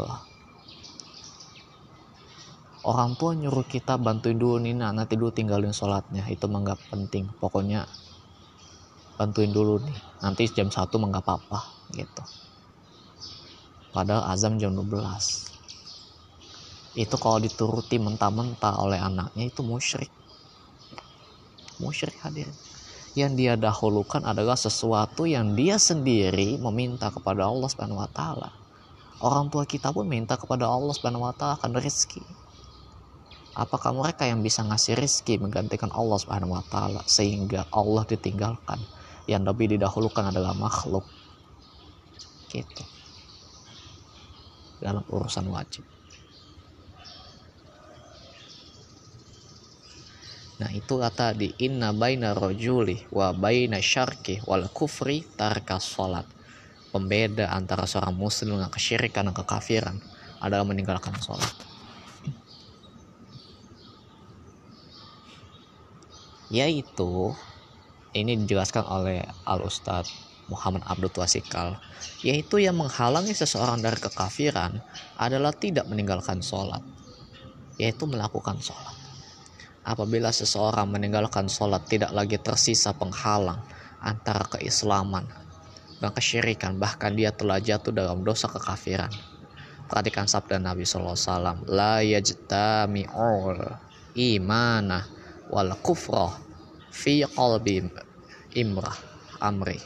Orang 2.83 3.15
tua 3.15 3.31
nyuruh 3.35 3.63
kita 3.67 3.95
bantuin 3.99 4.35
dulu 4.35 4.59
Nina. 4.59 4.91
Nanti 4.91 5.15
dulu 5.15 5.31
tinggalin 5.31 5.71
sholatnya. 5.71 6.23
Itu 6.27 6.47
mah 6.51 6.63
nggak 6.63 6.79
penting. 6.91 7.27
Pokoknya 7.39 7.87
bantuin 9.19 9.51
dulu 9.51 9.79
nih. 9.83 9.97
Nanti 10.23 10.47
jam 10.51 10.71
satu 10.71 10.99
mah 10.99 11.11
nggak 11.11 11.23
apa-apa 11.23 11.59
gitu. 11.95 12.23
Padahal 13.93 14.25
azam 14.31 14.57
jam 14.57 14.73
12 14.73 15.53
itu 16.93 17.15
kalau 17.17 17.41
dituruti 17.41 17.97
mentah-mentah 17.97 18.77
oleh 18.85 19.01
anaknya 19.01 19.49
itu 19.49 19.65
musyrik. 19.65 20.13
Musyrik 21.81 22.13
hadir 22.21 22.53
yang 23.13 23.38
dia 23.38 23.54
dahulukan 23.54 24.26
adalah 24.26 24.58
sesuatu 24.58 25.30
yang 25.30 25.54
dia 25.54 25.78
sendiri 25.78 26.58
meminta 26.58 27.13
kepada 27.13 27.45
Allah 27.45 27.69
Subhanahu 27.69 28.02
wa 28.02 28.10
taala. 28.10 28.49
Orang 29.21 29.54
tua 29.54 29.69
kita 29.69 29.93
pun 29.93 30.10
minta 30.10 30.34
kepada 30.34 30.65
Allah 30.65 30.91
Subhanahu 30.91 31.30
wa 31.30 31.34
taala 31.34 31.62
akan 31.62 31.78
rezeki. 31.78 32.26
Apakah 33.54 33.93
mereka 33.93 34.26
yang 34.26 34.41
bisa 34.41 34.65
ngasih 34.65 34.97
rezeki 34.97 35.38
menggantikan 35.38 35.93
Allah 35.93 36.17
Subhanahu 36.17 36.58
wa 36.58 36.65
taala 36.65 37.06
sehingga 37.06 37.69
Allah 37.69 38.02
ditinggalkan? 38.10 38.82
Yang 39.30 39.43
lebih 39.54 39.78
didahulukan 39.78 40.34
adalah 40.34 40.58
makhluk. 40.58 41.06
Gitu. 42.49 42.84
Dalam 44.82 45.06
urusan 45.08 45.47
wajib. 45.54 45.86
Nah 50.63 50.71
itu 50.71 50.95
kata 50.95 51.36
di 51.36 51.52
inna 51.60 51.91
baina 51.91 52.32
rojuli 52.32 53.04
wa 53.12 53.36
baina 53.36 53.84
syarki 53.84 54.39
wal 54.47 54.71
kufri 54.71 55.28
tarka 55.36 55.76
sholat. 55.76 56.23
Pembeda 56.88 57.52
antara 57.52 57.84
seorang 57.84 58.15
muslim 58.15 58.56
dengan 58.56 58.71
kesyirikan 58.71 59.28
dan 59.28 59.36
kekafiran 59.36 59.99
adalah 60.39 60.63
meninggalkan 60.63 61.12
sholat. 61.19 61.52
Yaitu 66.47 67.36
ini 68.15 68.39
dijelaskan 68.39 68.88
oleh 68.88 69.19
Al 69.43 69.67
Ustadz 69.67 70.15
Muhammad 70.47 70.88
Abdul 70.88 71.12
Wasikal 71.12 71.76
yaitu 72.23 72.63
yang 72.63 72.80
menghalangi 72.80 73.36
seseorang 73.36 73.84
dari 73.84 73.99
kekafiran 73.99 74.80
adalah 75.19 75.52
tidak 75.52 75.91
meninggalkan 75.91 76.39
sholat 76.39 76.84
yaitu 77.76 78.08
melakukan 78.08 78.60
sholat 78.63 79.02
apabila 79.84 80.32
seseorang 80.32 80.88
meninggalkan 80.88 81.52
sholat 81.52 81.84
tidak 81.91 82.15
lagi 82.15 82.39
tersisa 82.39 82.96
penghalang 82.96 83.60
antara 84.00 84.48
keislaman 84.56 85.28
dan 86.00 86.12
kesyirikan 86.12 86.80
bahkan 86.80 87.15
dia 87.15 87.32
telah 87.36 87.60
jatuh 87.60 87.91
dalam 87.91 88.24
dosa 88.24 88.48
kekafiran. 88.48 89.12
Perhatikan 89.88 90.26
sabda 90.26 90.58
Nabi 90.58 90.88
SAW 90.88 91.67
la 91.67 92.00
yajtami'ul 92.00 93.60
imana 94.15 95.04
wal 95.52 95.76
kufrah 95.84 96.32
fi 96.89 97.28
qalbi 97.28 97.84
imrah 98.56 98.96
amri. 99.43 99.80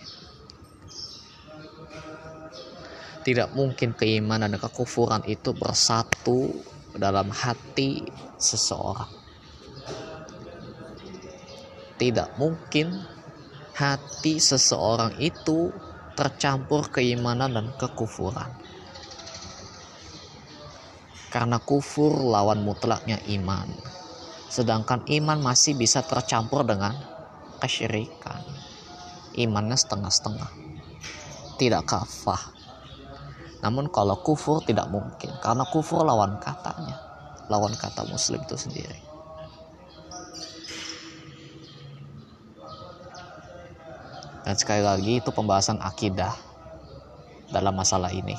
Tidak 3.26 3.52
mungkin 3.52 3.92
keimanan 3.92 4.56
dan 4.56 4.62
kekufuran 4.62 5.20
itu 5.28 5.52
bersatu 5.52 6.64
dalam 6.96 7.28
hati 7.28 8.08
seseorang 8.40 9.27
tidak 11.98 12.30
mungkin 12.38 13.02
hati 13.74 14.38
seseorang 14.42 15.18
itu 15.18 15.74
tercampur 16.18 16.90
keimanan 16.90 17.54
dan 17.54 17.68
kekufuran. 17.78 18.50
Karena 21.30 21.62
kufur 21.62 22.26
lawan 22.26 22.66
mutlaknya 22.66 23.22
iman. 23.38 23.70
Sedangkan 24.50 25.06
iman 25.06 25.38
masih 25.38 25.78
bisa 25.78 26.02
tercampur 26.02 26.66
dengan 26.66 26.98
kesyirikan. 27.62 28.42
Imannya 29.38 29.78
setengah-setengah. 29.78 30.50
Tidak 31.62 31.84
kafah. 31.86 32.58
Namun 33.62 33.94
kalau 33.94 34.18
kufur 34.26 34.66
tidak 34.66 34.90
mungkin. 34.90 35.30
Karena 35.38 35.68
kufur 35.70 36.02
lawan 36.02 36.42
katanya. 36.42 36.98
Lawan 37.52 37.78
kata 37.78 38.08
muslim 38.10 38.42
itu 38.42 38.58
sendiri. 38.58 39.07
Dan 44.48 44.56
sekali 44.56 44.80
lagi 44.80 45.20
itu 45.20 45.28
pembahasan 45.36 45.76
akidah 45.84 46.32
dalam 47.52 47.76
masalah 47.76 48.08
ini. 48.16 48.32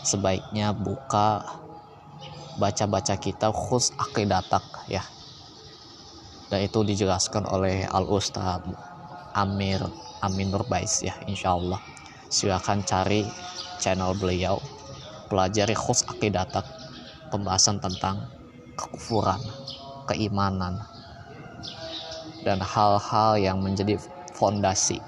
Sebaiknya 0.00 0.72
buka 0.72 1.44
baca-baca 2.56 3.20
kitab 3.20 3.52
khus 3.52 3.92
akidatak 4.00 4.64
ya. 4.88 5.04
Dan 6.48 6.64
itu 6.64 6.80
dijelaskan 6.88 7.44
oleh 7.44 7.84
Al 7.84 8.08
Ustaz 8.08 8.64
Amir 9.36 9.84
Amin 10.24 10.48
Nurbais 10.48 11.04
ya 11.04 11.12
insya 11.28 11.52
Allah. 11.52 11.76
Silakan 12.32 12.80
cari 12.80 13.28
channel 13.76 14.16
beliau 14.16 14.56
pelajari 15.28 15.76
khus 15.76 16.08
akidatak 16.08 16.64
pembahasan 17.28 17.76
tentang 17.76 18.24
kekufuran, 18.72 19.44
keimanan, 20.08 20.80
dan 22.40 22.56
hal-hal 22.64 23.36
yang 23.36 23.60
menjadi 23.60 24.00
fondasi. 24.36 25.00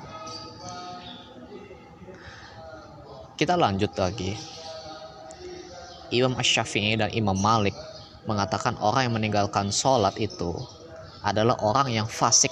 Kita 3.39 3.55
lanjut 3.55 3.93
lagi. 3.95 4.35
Imam 6.09 6.35
Ash-Syafi'i 6.41 6.97
dan 6.97 7.13
Imam 7.13 7.37
Malik 7.37 7.77
mengatakan 8.25 8.75
orang 8.81 9.07
yang 9.07 9.15
meninggalkan 9.21 9.69
sholat 9.69 10.17
itu 10.17 10.57
adalah 11.21 11.61
orang 11.61 11.93
yang 11.93 12.09
fasik 12.09 12.51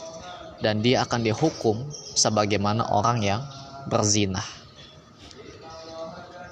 dan 0.61 0.85
dia 0.85 1.03
akan 1.05 1.25
dihukum 1.25 1.89
sebagaimana 2.15 2.85
orang 2.93 3.25
yang 3.25 3.41
berzina. 3.89 4.45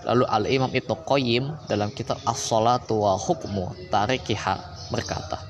Lalu 0.04 0.24
Al-Imam 0.28 0.72
Ibnu 0.72 0.94
Qayyim 1.08 1.44
dalam 1.68 1.88
kitab 1.92 2.20
As-Salatu 2.28 3.04
wa 3.04 3.16
Hukmu 3.16 3.88
Tarikiha 3.88 4.56
berkata, 4.92 5.40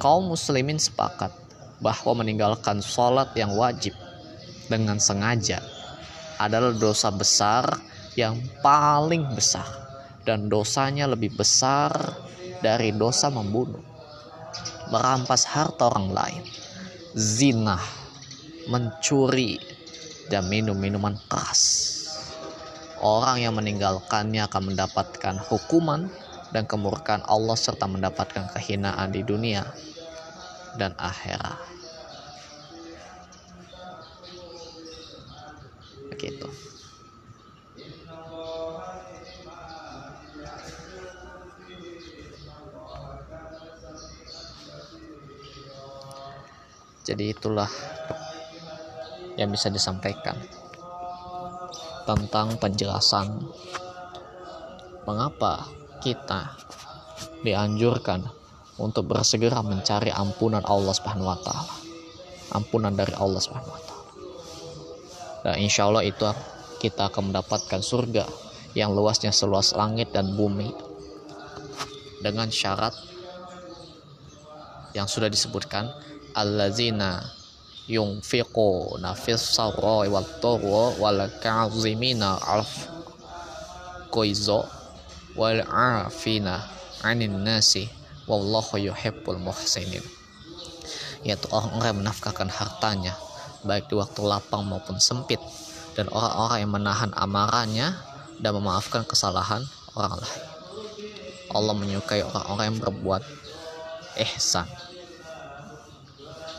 kaum 0.00 0.32
muslimin 0.32 0.80
sepakat 0.80 1.32
bahwa 1.80 2.24
meninggalkan 2.24 2.80
sholat 2.80 3.32
yang 3.36 3.52
wajib 3.54 3.92
dengan 4.66 4.96
sengaja 4.96 5.60
adalah 6.40 6.72
dosa 6.76 7.12
besar 7.12 7.64
yang 8.16 8.40
paling 8.64 9.28
besar 9.36 9.66
dan 10.24 10.48
dosanya 10.48 11.06
lebih 11.06 11.36
besar 11.36 11.92
dari 12.64 12.90
dosa 12.96 13.28
membunuh 13.28 13.82
merampas 14.88 15.44
harta 15.44 15.92
orang 15.92 16.10
lain 16.12 16.42
zina 17.16 17.78
mencuri 18.66 19.56
dan 20.26 20.50
minum 20.50 20.74
minuman 20.74 21.14
keras. 21.30 21.94
Orang 22.98 23.38
yang 23.38 23.54
meninggalkannya 23.54 24.42
akan 24.48 24.72
mendapatkan 24.72 25.36
hukuman 25.46 26.08
dan 26.50 26.64
kemurkaan 26.64 27.22
Allah 27.28 27.54
serta 27.54 27.86
mendapatkan 27.86 28.50
kehinaan 28.56 29.12
di 29.12 29.22
dunia 29.22 29.62
dan 30.76 30.92
akhirat. 31.00 31.56
Begitu. 36.12 36.48
Jadi 47.06 47.30
itulah 47.30 47.70
yang 49.38 49.52
bisa 49.54 49.70
disampaikan 49.70 50.34
tentang 52.02 52.58
penjelasan 52.58 53.46
mengapa 55.06 55.70
kita 56.02 56.58
dianjurkan 57.46 58.26
untuk 58.76 59.08
bersegera 59.08 59.64
mencari 59.64 60.12
ampunan 60.12 60.64
Allah 60.64 60.92
Subhanahu 60.92 61.28
wa 61.28 61.38
taala. 61.40 61.74
Ampunan 62.52 62.92
dari 62.92 63.12
Allah 63.16 63.40
Subhanahu 63.40 63.72
wa 63.72 63.82
taala. 63.82 64.04
Dan 65.46 65.54
insya 65.62 65.88
Allah 65.88 66.04
itu 66.04 66.26
kita 66.82 67.08
akan 67.08 67.32
mendapatkan 67.32 67.80
surga 67.80 68.28
yang 68.76 68.92
luasnya 68.92 69.32
seluas 69.32 69.72
langit 69.72 70.12
dan 70.12 70.36
bumi 70.36 70.68
dengan 72.20 72.52
syarat 72.52 72.92
yang 74.92 75.08
sudah 75.08 75.32
disebutkan 75.32 75.88
allazina 76.36 77.24
yunfiquna 77.88 79.16
fis 79.16 79.40
sarra 79.40 80.04
wal 80.04 80.28
dharra 80.42 80.84
wal 81.00 81.20
kazimina 81.40 82.36
alf 82.44 82.90
koizo 84.12 84.68
wal 85.38 85.60
afina 85.68 86.66
anin 87.00 87.40
nasi 87.40 87.95
wallahu 88.26 88.78
yuhibbul 88.78 89.38
muhsinin. 89.38 90.02
Yaitu 91.26 91.46
orang-orang 91.50 91.88
yang 91.90 92.00
menafkahkan 92.06 92.46
hartanya 92.50 93.14
baik 93.66 93.90
di 93.90 93.98
waktu 93.98 94.20
lapang 94.22 94.62
maupun 94.66 94.98
sempit. 95.02 95.42
Dan 95.96 96.12
orang-orang 96.12 96.58
yang 96.60 96.72
menahan 96.76 97.10
amarahnya 97.16 97.96
dan 98.38 98.52
memaafkan 98.52 99.02
kesalahan 99.08 99.64
orang 99.96 100.20
lain. 100.20 100.42
Allah 101.56 101.74
menyukai 101.74 102.20
orang-orang 102.20 102.64
yang 102.68 102.78
berbuat 102.84 103.22
ihsan. 104.28 104.68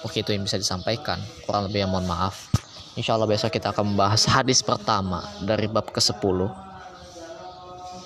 Oke 0.01 0.25
itu 0.25 0.33
yang 0.33 0.41
bisa 0.47 0.57
disampaikan. 0.57 1.21
Kurang 1.45 1.69
lebih 1.69 1.85
yang 1.85 1.91
mohon 1.93 2.09
maaf. 2.09 2.49
Insya 2.97 3.13
Allah 3.13 3.29
besok 3.29 3.53
kita 3.53 3.69
akan 3.69 3.93
membahas 3.93 4.25
hadis 4.25 4.65
pertama 4.65 5.21
dari 5.45 5.69
bab 5.69 5.85
ke-10 5.93 6.65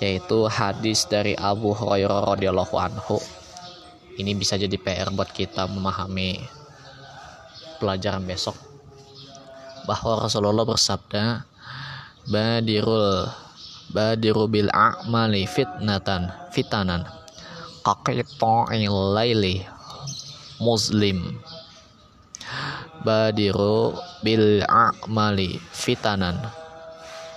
yaitu 0.02 0.50
hadis 0.50 1.06
dari 1.06 1.38
Abu 1.38 1.70
Hurairah 1.72 2.34
radhiyallahu 2.34 2.74
anhu. 2.74 3.22
Ini 4.12 4.36
bisa 4.36 4.60
jadi 4.60 4.76
PR 4.76 5.08
buat 5.08 5.32
kita 5.32 5.64
memahami 5.64 6.36
pelajaran 7.80 8.24
besok. 8.28 8.56
Bahwa 9.88 10.28
Rasulullah 10.28 10.68
bersabda 10.68 11.48
badirul 12.28 13.26
badiru 13.90 14.46
bil 14.52 14.68
a'mali 14.68 15.48
fitnatan 15.48 16.28
fitanan 16.52 17.08
qaqita'il 17.80 18.92
laili 19.16 19.64
muslim. 20.60 21.40
Badiru 23.02 23.96
bil 24.20 24.62
a'mali 24.68 25.56
fitanan 25.72 26.36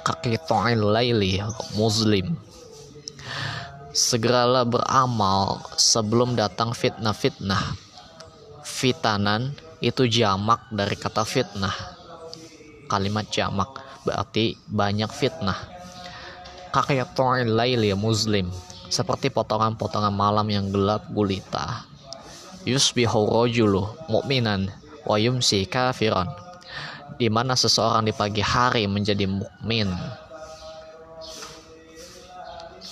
qaqita'il 0.03 0.83
laili 0.83 1.39
muslim 1.79 2.35
segeralah 3.95 4.67
beramal 4.67 5.63
sebelum 5.79 6.35
datang 6.35 6.75
fitnah-fitnah. 6.75 7.79
Fitanan 8.67 9.55
itu 9.79 10.03
jamak 10.11 10.67
dari 10.67 10.99
kata 10.99 11.23
fitnah. 11.23 11.71
Kalimat 12.91 13.31
jamak 13.31 13.71
berarti 14.03 14.59
banyak 14.67 15.07
fitnah. 15.07 15.55
Qaqita'il 16.75 17.55
laili 17.55 17.95
muslim. 17.95 18.51
Seperti 18.91 19.31
potongan-potongan 19.31 20.11
malam 20.11 20.45
yang 20.51 20.67
gelap 20.75 21.07
gulita. 21.15 21.87
Yusbihu 22.67 23.31
rajulu 23.31 23.95
mu'minan 24.11 24.75
wa 25.07 25.15
yumsi 25.15 25.63
kafiran. 25.71 26.27
Di 27.15 27.31
mana 27.31 27.55
seseorang 27.55 28.03
di 28.03 28.11
pagi 28.11 28.43
hari 28.43 28.91
menjadi 28.91 29.23
mukmin 29.23 29.87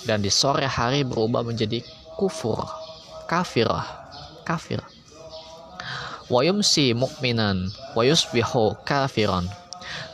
dan 0.04 0.20
di 0.20 0.30
sore 0.32 0.68
hari 0.68 1.02
berubah 1.04 1.44
menjadi 1.44 1.80
kufur 2.16 2.60
kafir 3.28 3.68
kafir. 4.44 4.80
Wa 6.28 6.40
yumsi 6.40 6.96
mukminan 6.96 7.68
wa 7.92 8.02
yusbihu 8.04 8.76
kafiran. 8.84 9.48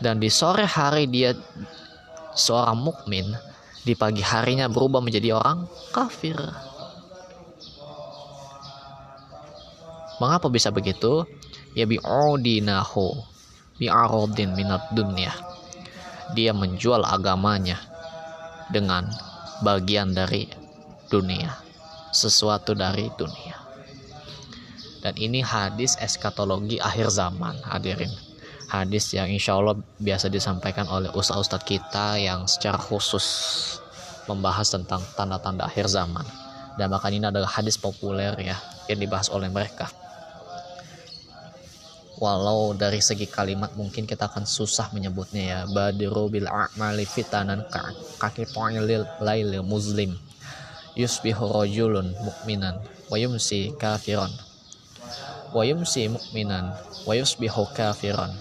Dan 0.02 0.18
di 0.18 0.32
sore 0.32 0.66
hari 0.66 1.06
dia 1.06 1.36
seorang 2.34 2.78
mukmin 2.78 3.30
di 3.86 3.94
pagi 3.94 4.24
harinya 4.24 4.66
berubah 4.66 4.98
menjadi 4.98 5.38
orang 5.38 5.68
kafir. 5.94 6.36
Mengapa 10.20 10.52
bisa 10.52 10.68
begitu? 10.68 11.24
ya 11.74 11.86
bi'udinahu 11.86 13.14
bi'arodin 13.78 14.54
minat 14.54 14.90
dunia. 14.94 15.32
Dia 16.34 16.54
menjual 16.54 17.02
agamanya 17.02 17.78
dengan 18.70 19.10
bagian 19.60 20.12
dari 20.16 20.48
dunia 21.08 21.70
sesuatu 22.10 22.74
dari 22.74 23.08
dunia. 23.14 23.56
Dan 25.00 25.16
ini 25.16 25.40
hadis 25.40 25.96
eskatologi 25.96 26.76
akhir 26.76 27.08
zaman 27.08 27.56
hadirin. 27.64 28.12
Hadis 28.68 29.10
yang 29.16 29.26
insya 29.26 29.56
Allah 29.58 29.80
biasa 29.98 30.30
disampaikan 30.30 30.86
oleh 30.86 31.10
ustadz-ustadz 31.10 31.66
kita 31.66 32.20
yang 32.20 32.44
secara 32.46 32.78
khusus 32.78 33.24
membahas 34.28 34.70
tentang 34.70 35.02
tanda-tanda 35.16 35.66
akhir 35.66 35.88
zaman. 35.88 36.22
Dan 36.78 36.92
bahkan 36.92 37.10
ini 37.10 37.26
adalah 37.26 37.50
hadis 37.50 37.80
populer 37.80 38.30
ya 38.38 38.54
yang 38.86 39.00
dibahas 39.00 39.32
oleh 39.32 39.50
mereka 39.50 39.90
walau 42.20 42.76
dari 42.76 43.00
segi 43.00 43.24
kalimat 43.24 43.72
mungkin 43.72 44.04
kita 44.04 44.28
akan 44.28 44.44
susah 44.44 44.92
menyebutnya 44.92 45.42
ya. 45.42 45.58
Badiru 45.64 46.28
bil 46.28 46.44
a'mali 46.44 47.08
fitanan 47.08 47.64
kaki 48.20 48.44
lil 48.84 49.08
lail 49.24 49.64
muslim. 49.64 50.12
Yusbihu 50.92 51.48
rajulun 51.48 52.12
mukminan 52.20 52.76
wa 53.08 53.16
yumsi 53.16 53.72
kafiran. 53.80 54.28
Wa 55.56 55.64
yumsi 55.64 56.12
mukminan 56.12 56.76
wa 57.08 57.12
yusbihu 57.16 57.64
kafiran. 57.72 58.36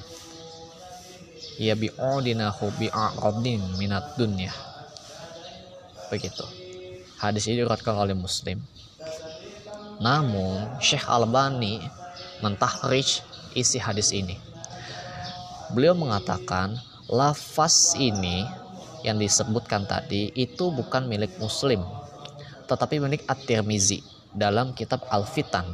Ya 1.55 1.79
bi'udinahu 1.79 2.75
bi'aqadin 2.75 3.63
minat 3.79 4.19
dunya. 4.19 4.51
Begitu. 6.11 6.43
Hadis 7.19 7.47
ini 7.47 7.63
diriwayatkan 7.63 7.95
oleh 7.95 8.15
muslim. 8.15 8.59
Namun 9.99 10.79
Syekh 10.79 11.03
Albani 11.07 11.83
mentahrish 12.39 13.19
isi 13.55 13.81
hadis 13.81 14.11
ini. 14.11 14.37
Beliau 15.73 15.93
mengatakan 15.93 16.77
lafaz 17.09 17.93
ini 17.97 18.45
yang 19.05 19.17
disebutkan 19.17 19.85
tadi 19.87 20.33
itu 20.35 20.73
bukan 20.73 21.07
milik 21.07 21.33
muslim 21.39 21.81
tetapi 22.69 23.01
milik 23.01 23.25
At-Tirmizi 23.25 24.05
dalam 24.29 24.77
kitab 24.77 25.01
Al-Fitan. 25.09 25.65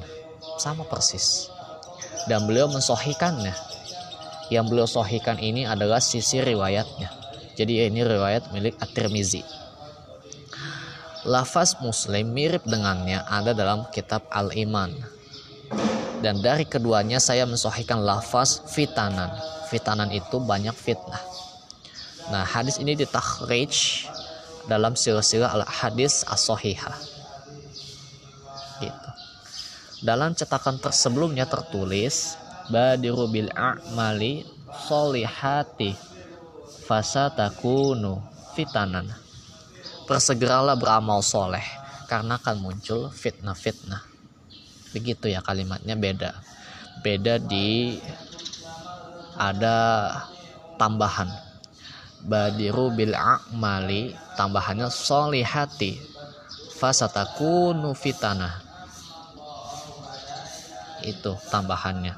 Sama 0.55 0.87
persis. 0.87 1.51
Dan 2.31 2.47
beliau 2.47 2.71
mensohikannya. 2.71 3.51
Yang 4.47 4.65
beliau 4.71 4.87
sohikan 4.87 5.35
ini 5.41 5.67
adalah 5.67 5.99
sisi 5.99 6.39
riwayatnya. 6.39 7.11
Jadi 7.59 7.83
ini 7.91 7.99
riwayat 7.99 8.55
milik 8.55 8.79
At-Tirmizi. 8.79 9.43
Lafaz 11.27 11.75
muslim 11.81 12.31
mirip 12.31 12.63
dengannya 12.63 13.25
ada 13.25 13.51
dalam 13.51 13.89
kitab 13.89 14.29
Al-Iman 14.29 14.93
dan 16.25 16.41
dari 16.41 16.65
keduanya 16.65 17.21
saya 17.21 17.45
mensohikan 17.45 18.01
lafaz 18.01 18.57
fitanan. 18.73 19.29
Fitanan 19.69 20.09
itu 20.09 20.41
banyak 20.41 20.73
fitnah. 20.73 21.21
Nah 22.33 22.41
hadis 22.41 22.81
ini 22.81 22.97
ditakhrij 22.97 24.09
dalam 24.65 24.97
silsilah 24.97 25.53
al 25.53 25.61
hadis 25.69 26.25
as 26.25 26.49
gitu. 28.81 29.09
Dalam 30.01 30.33
cetakan 30.33 30.81
tersebelumnya 30.81 31.45
tertulis 31.45 32.33
badiru 32.73 33.29
bil 33.29 33.53
a'mali 33.53 34.49
solihati 34.89 35.93
fasatakunu 36.89 38.17
fitanan. 38.57 39.13
Persegeralah 40.09 40.73
beramal 40.73 41.21
soleh 41.21 41.65
karena 42.09 42.41
akan 42.41 42.65
muncul 42.65 43.13
fitnah-fitnah 43.13 44.14
begitu 44.95 45.27
ya 45.27 45.43
kalimatnya 45.43 45.99
beda. 45.99 46.31
Beda 47.03 47.35
di 47.35 47.99
ada 49.35 49.77
tambahan. 50.79 51.27
Badiru 52.23 52.95
bil 52.95 53.11
a'mali 53.11 54.15
tambahannya 54.39 54.87
solihati. 54.87 55.99
Fasatakunu 56.79 57.91
fitana. 57.91 58.63
Itu 61.03 61.35
tambahannya. 61.51 62.15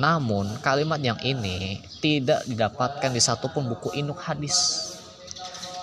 Namun 0.00 0.58
kalimat 0.64 0.98
yang 1.04 1.20
ini 1.20 1.84
tidak 2.00 2.48
didapatkan 2.48 3.12
di 3.12 3.20
satupun 3.20 3.68
buku 3.68 3.92
inuk 4.00 4.18
hadis. 4.24 4.88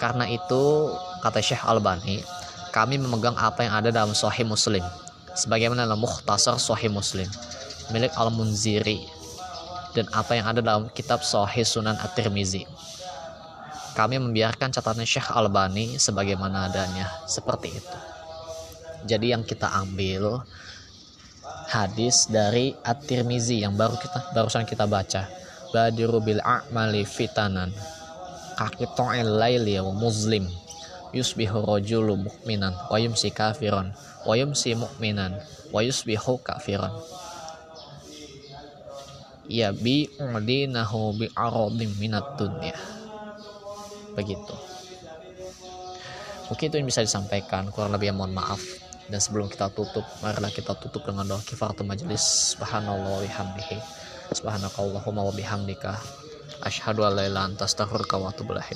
Karena 0.02 0.26
itu 0.28 0.93
kata 1.21 1.39
Syekh 1.41 1.63
Albani 1.63 2.21
kami 2.76 3.02
memegang 3.02 3.34
apa 3.34 3.65
yang 3.65 3.73
ada 3.73 3.89
dalam 3.89 4.13
Sahih 4.13 4.45
Muslim 4.45 4.86
sebagaimana 5.38 5.86
dalam 5.86 6.02
Mukhtasar 6.02 6.58
Sahih 6.58 6.89
Muslim 6.89 7.30
milik 7.93 8.12
Al-Munziri 8.17 9.06
dan 9.95 10.10
apa 10.12 10.36
yang 10.36 10.50
ada 10.50 10.60
dalam 10.60 10.89
kitab 10.91 11.23
Sahih 11.23 11.63
Sunan 11.63 11.95
At-Tirmizi. 11.97 12.67
Kami 13.97 14.21
membiarkan 14.21 14.69
catatan 14.69 15.08
Syekh 15.08 15.34
Albani 15.34 15.97
sebagaimana 15.97 16.69
adanya, 16.69 17.10
seperti 17.26 17.73
itu. 17.73 17.97
Jadi 19.10 19.34
yang 19.34 19.41
kita 19.41 19.71
ambil 19.73 20.45
hadis 21.71 22.30
dari 22.30 22.78
At-Tirmizi 22.86 23.65
yang 23.65 23.73
baru 23.73 23.97
kita 23.97 24.38
barusan 24.38 24.69
kita 24.69 24.86
baca. 24.86 25.26
Badiru 25.73 26.21
bil 26.21 26.41
a'mali 26.45 27.04
fitanan. 27.04 27.73
Qaqita'il 28.58 29.38
laili 29.38 29.78
wa 29.82 29.93
muslim 29.93 30.45
yusbihu 31.13 31.63
rajulu 31.63 32.19
mu'minan 32.19 32.73
wa 32.89 32.97
yumsi 33.00 33.32
kafiran 33.32 33.93
wa 34.28 34.36
yumsi 34.36 34.76
mu'minan 34.76 35.40
wa 35.72 35.80
yusbihu 35.80 36.38
kafiran. 36.44 36.92
Ya 39.48 39.72
bi 39.72 40.12
udinahu 40.20 41.16
bi 41.16 41.32
aradim 41.32 41.96
minat 41.96 42.36
dunya. 42.36 42.76
Begitu. 44.20 44.56
Mungkin 46.52 46.66
itu 46.68 46.76
yang 46.76 46.88
bisa 46.88 47.00
disampaikan 47.04 47.72
kurang 47.72 47.96
lebih 47.96 48.12
mohon 48.12 48.36
maaf. 48.36 48.60
Dan 49.08 49.24
sebelum 49.24 49.48
kita 49.48 49.72
tutup 49.72 50.04
marilah 50.20 50.52
kita 50.52 50.76
tutup 50.76 51.08
dengan 51.08 51.24
doa 51.24 51.40
kifaratul 51.40 51.88
majelis 51.88 52.20
subhanallah 52.56 53.08
wa 53.08 53.24
bihamdihi. 53.24 53.80
Subhanakallahumma 54.36 55.24
wa 55.24 55.32
bihamdika. 55.32 55.96
Asyhadu 56.68 57.08
an 57.08 57.16
la 57.16 57.24
ilaha 57.32 57.48
anta 57.48 57.63
astaghfiruka 57.63 58.20
wa 58.20 58.36
atubu 58.36 58.52
ilaik 58.52 58.76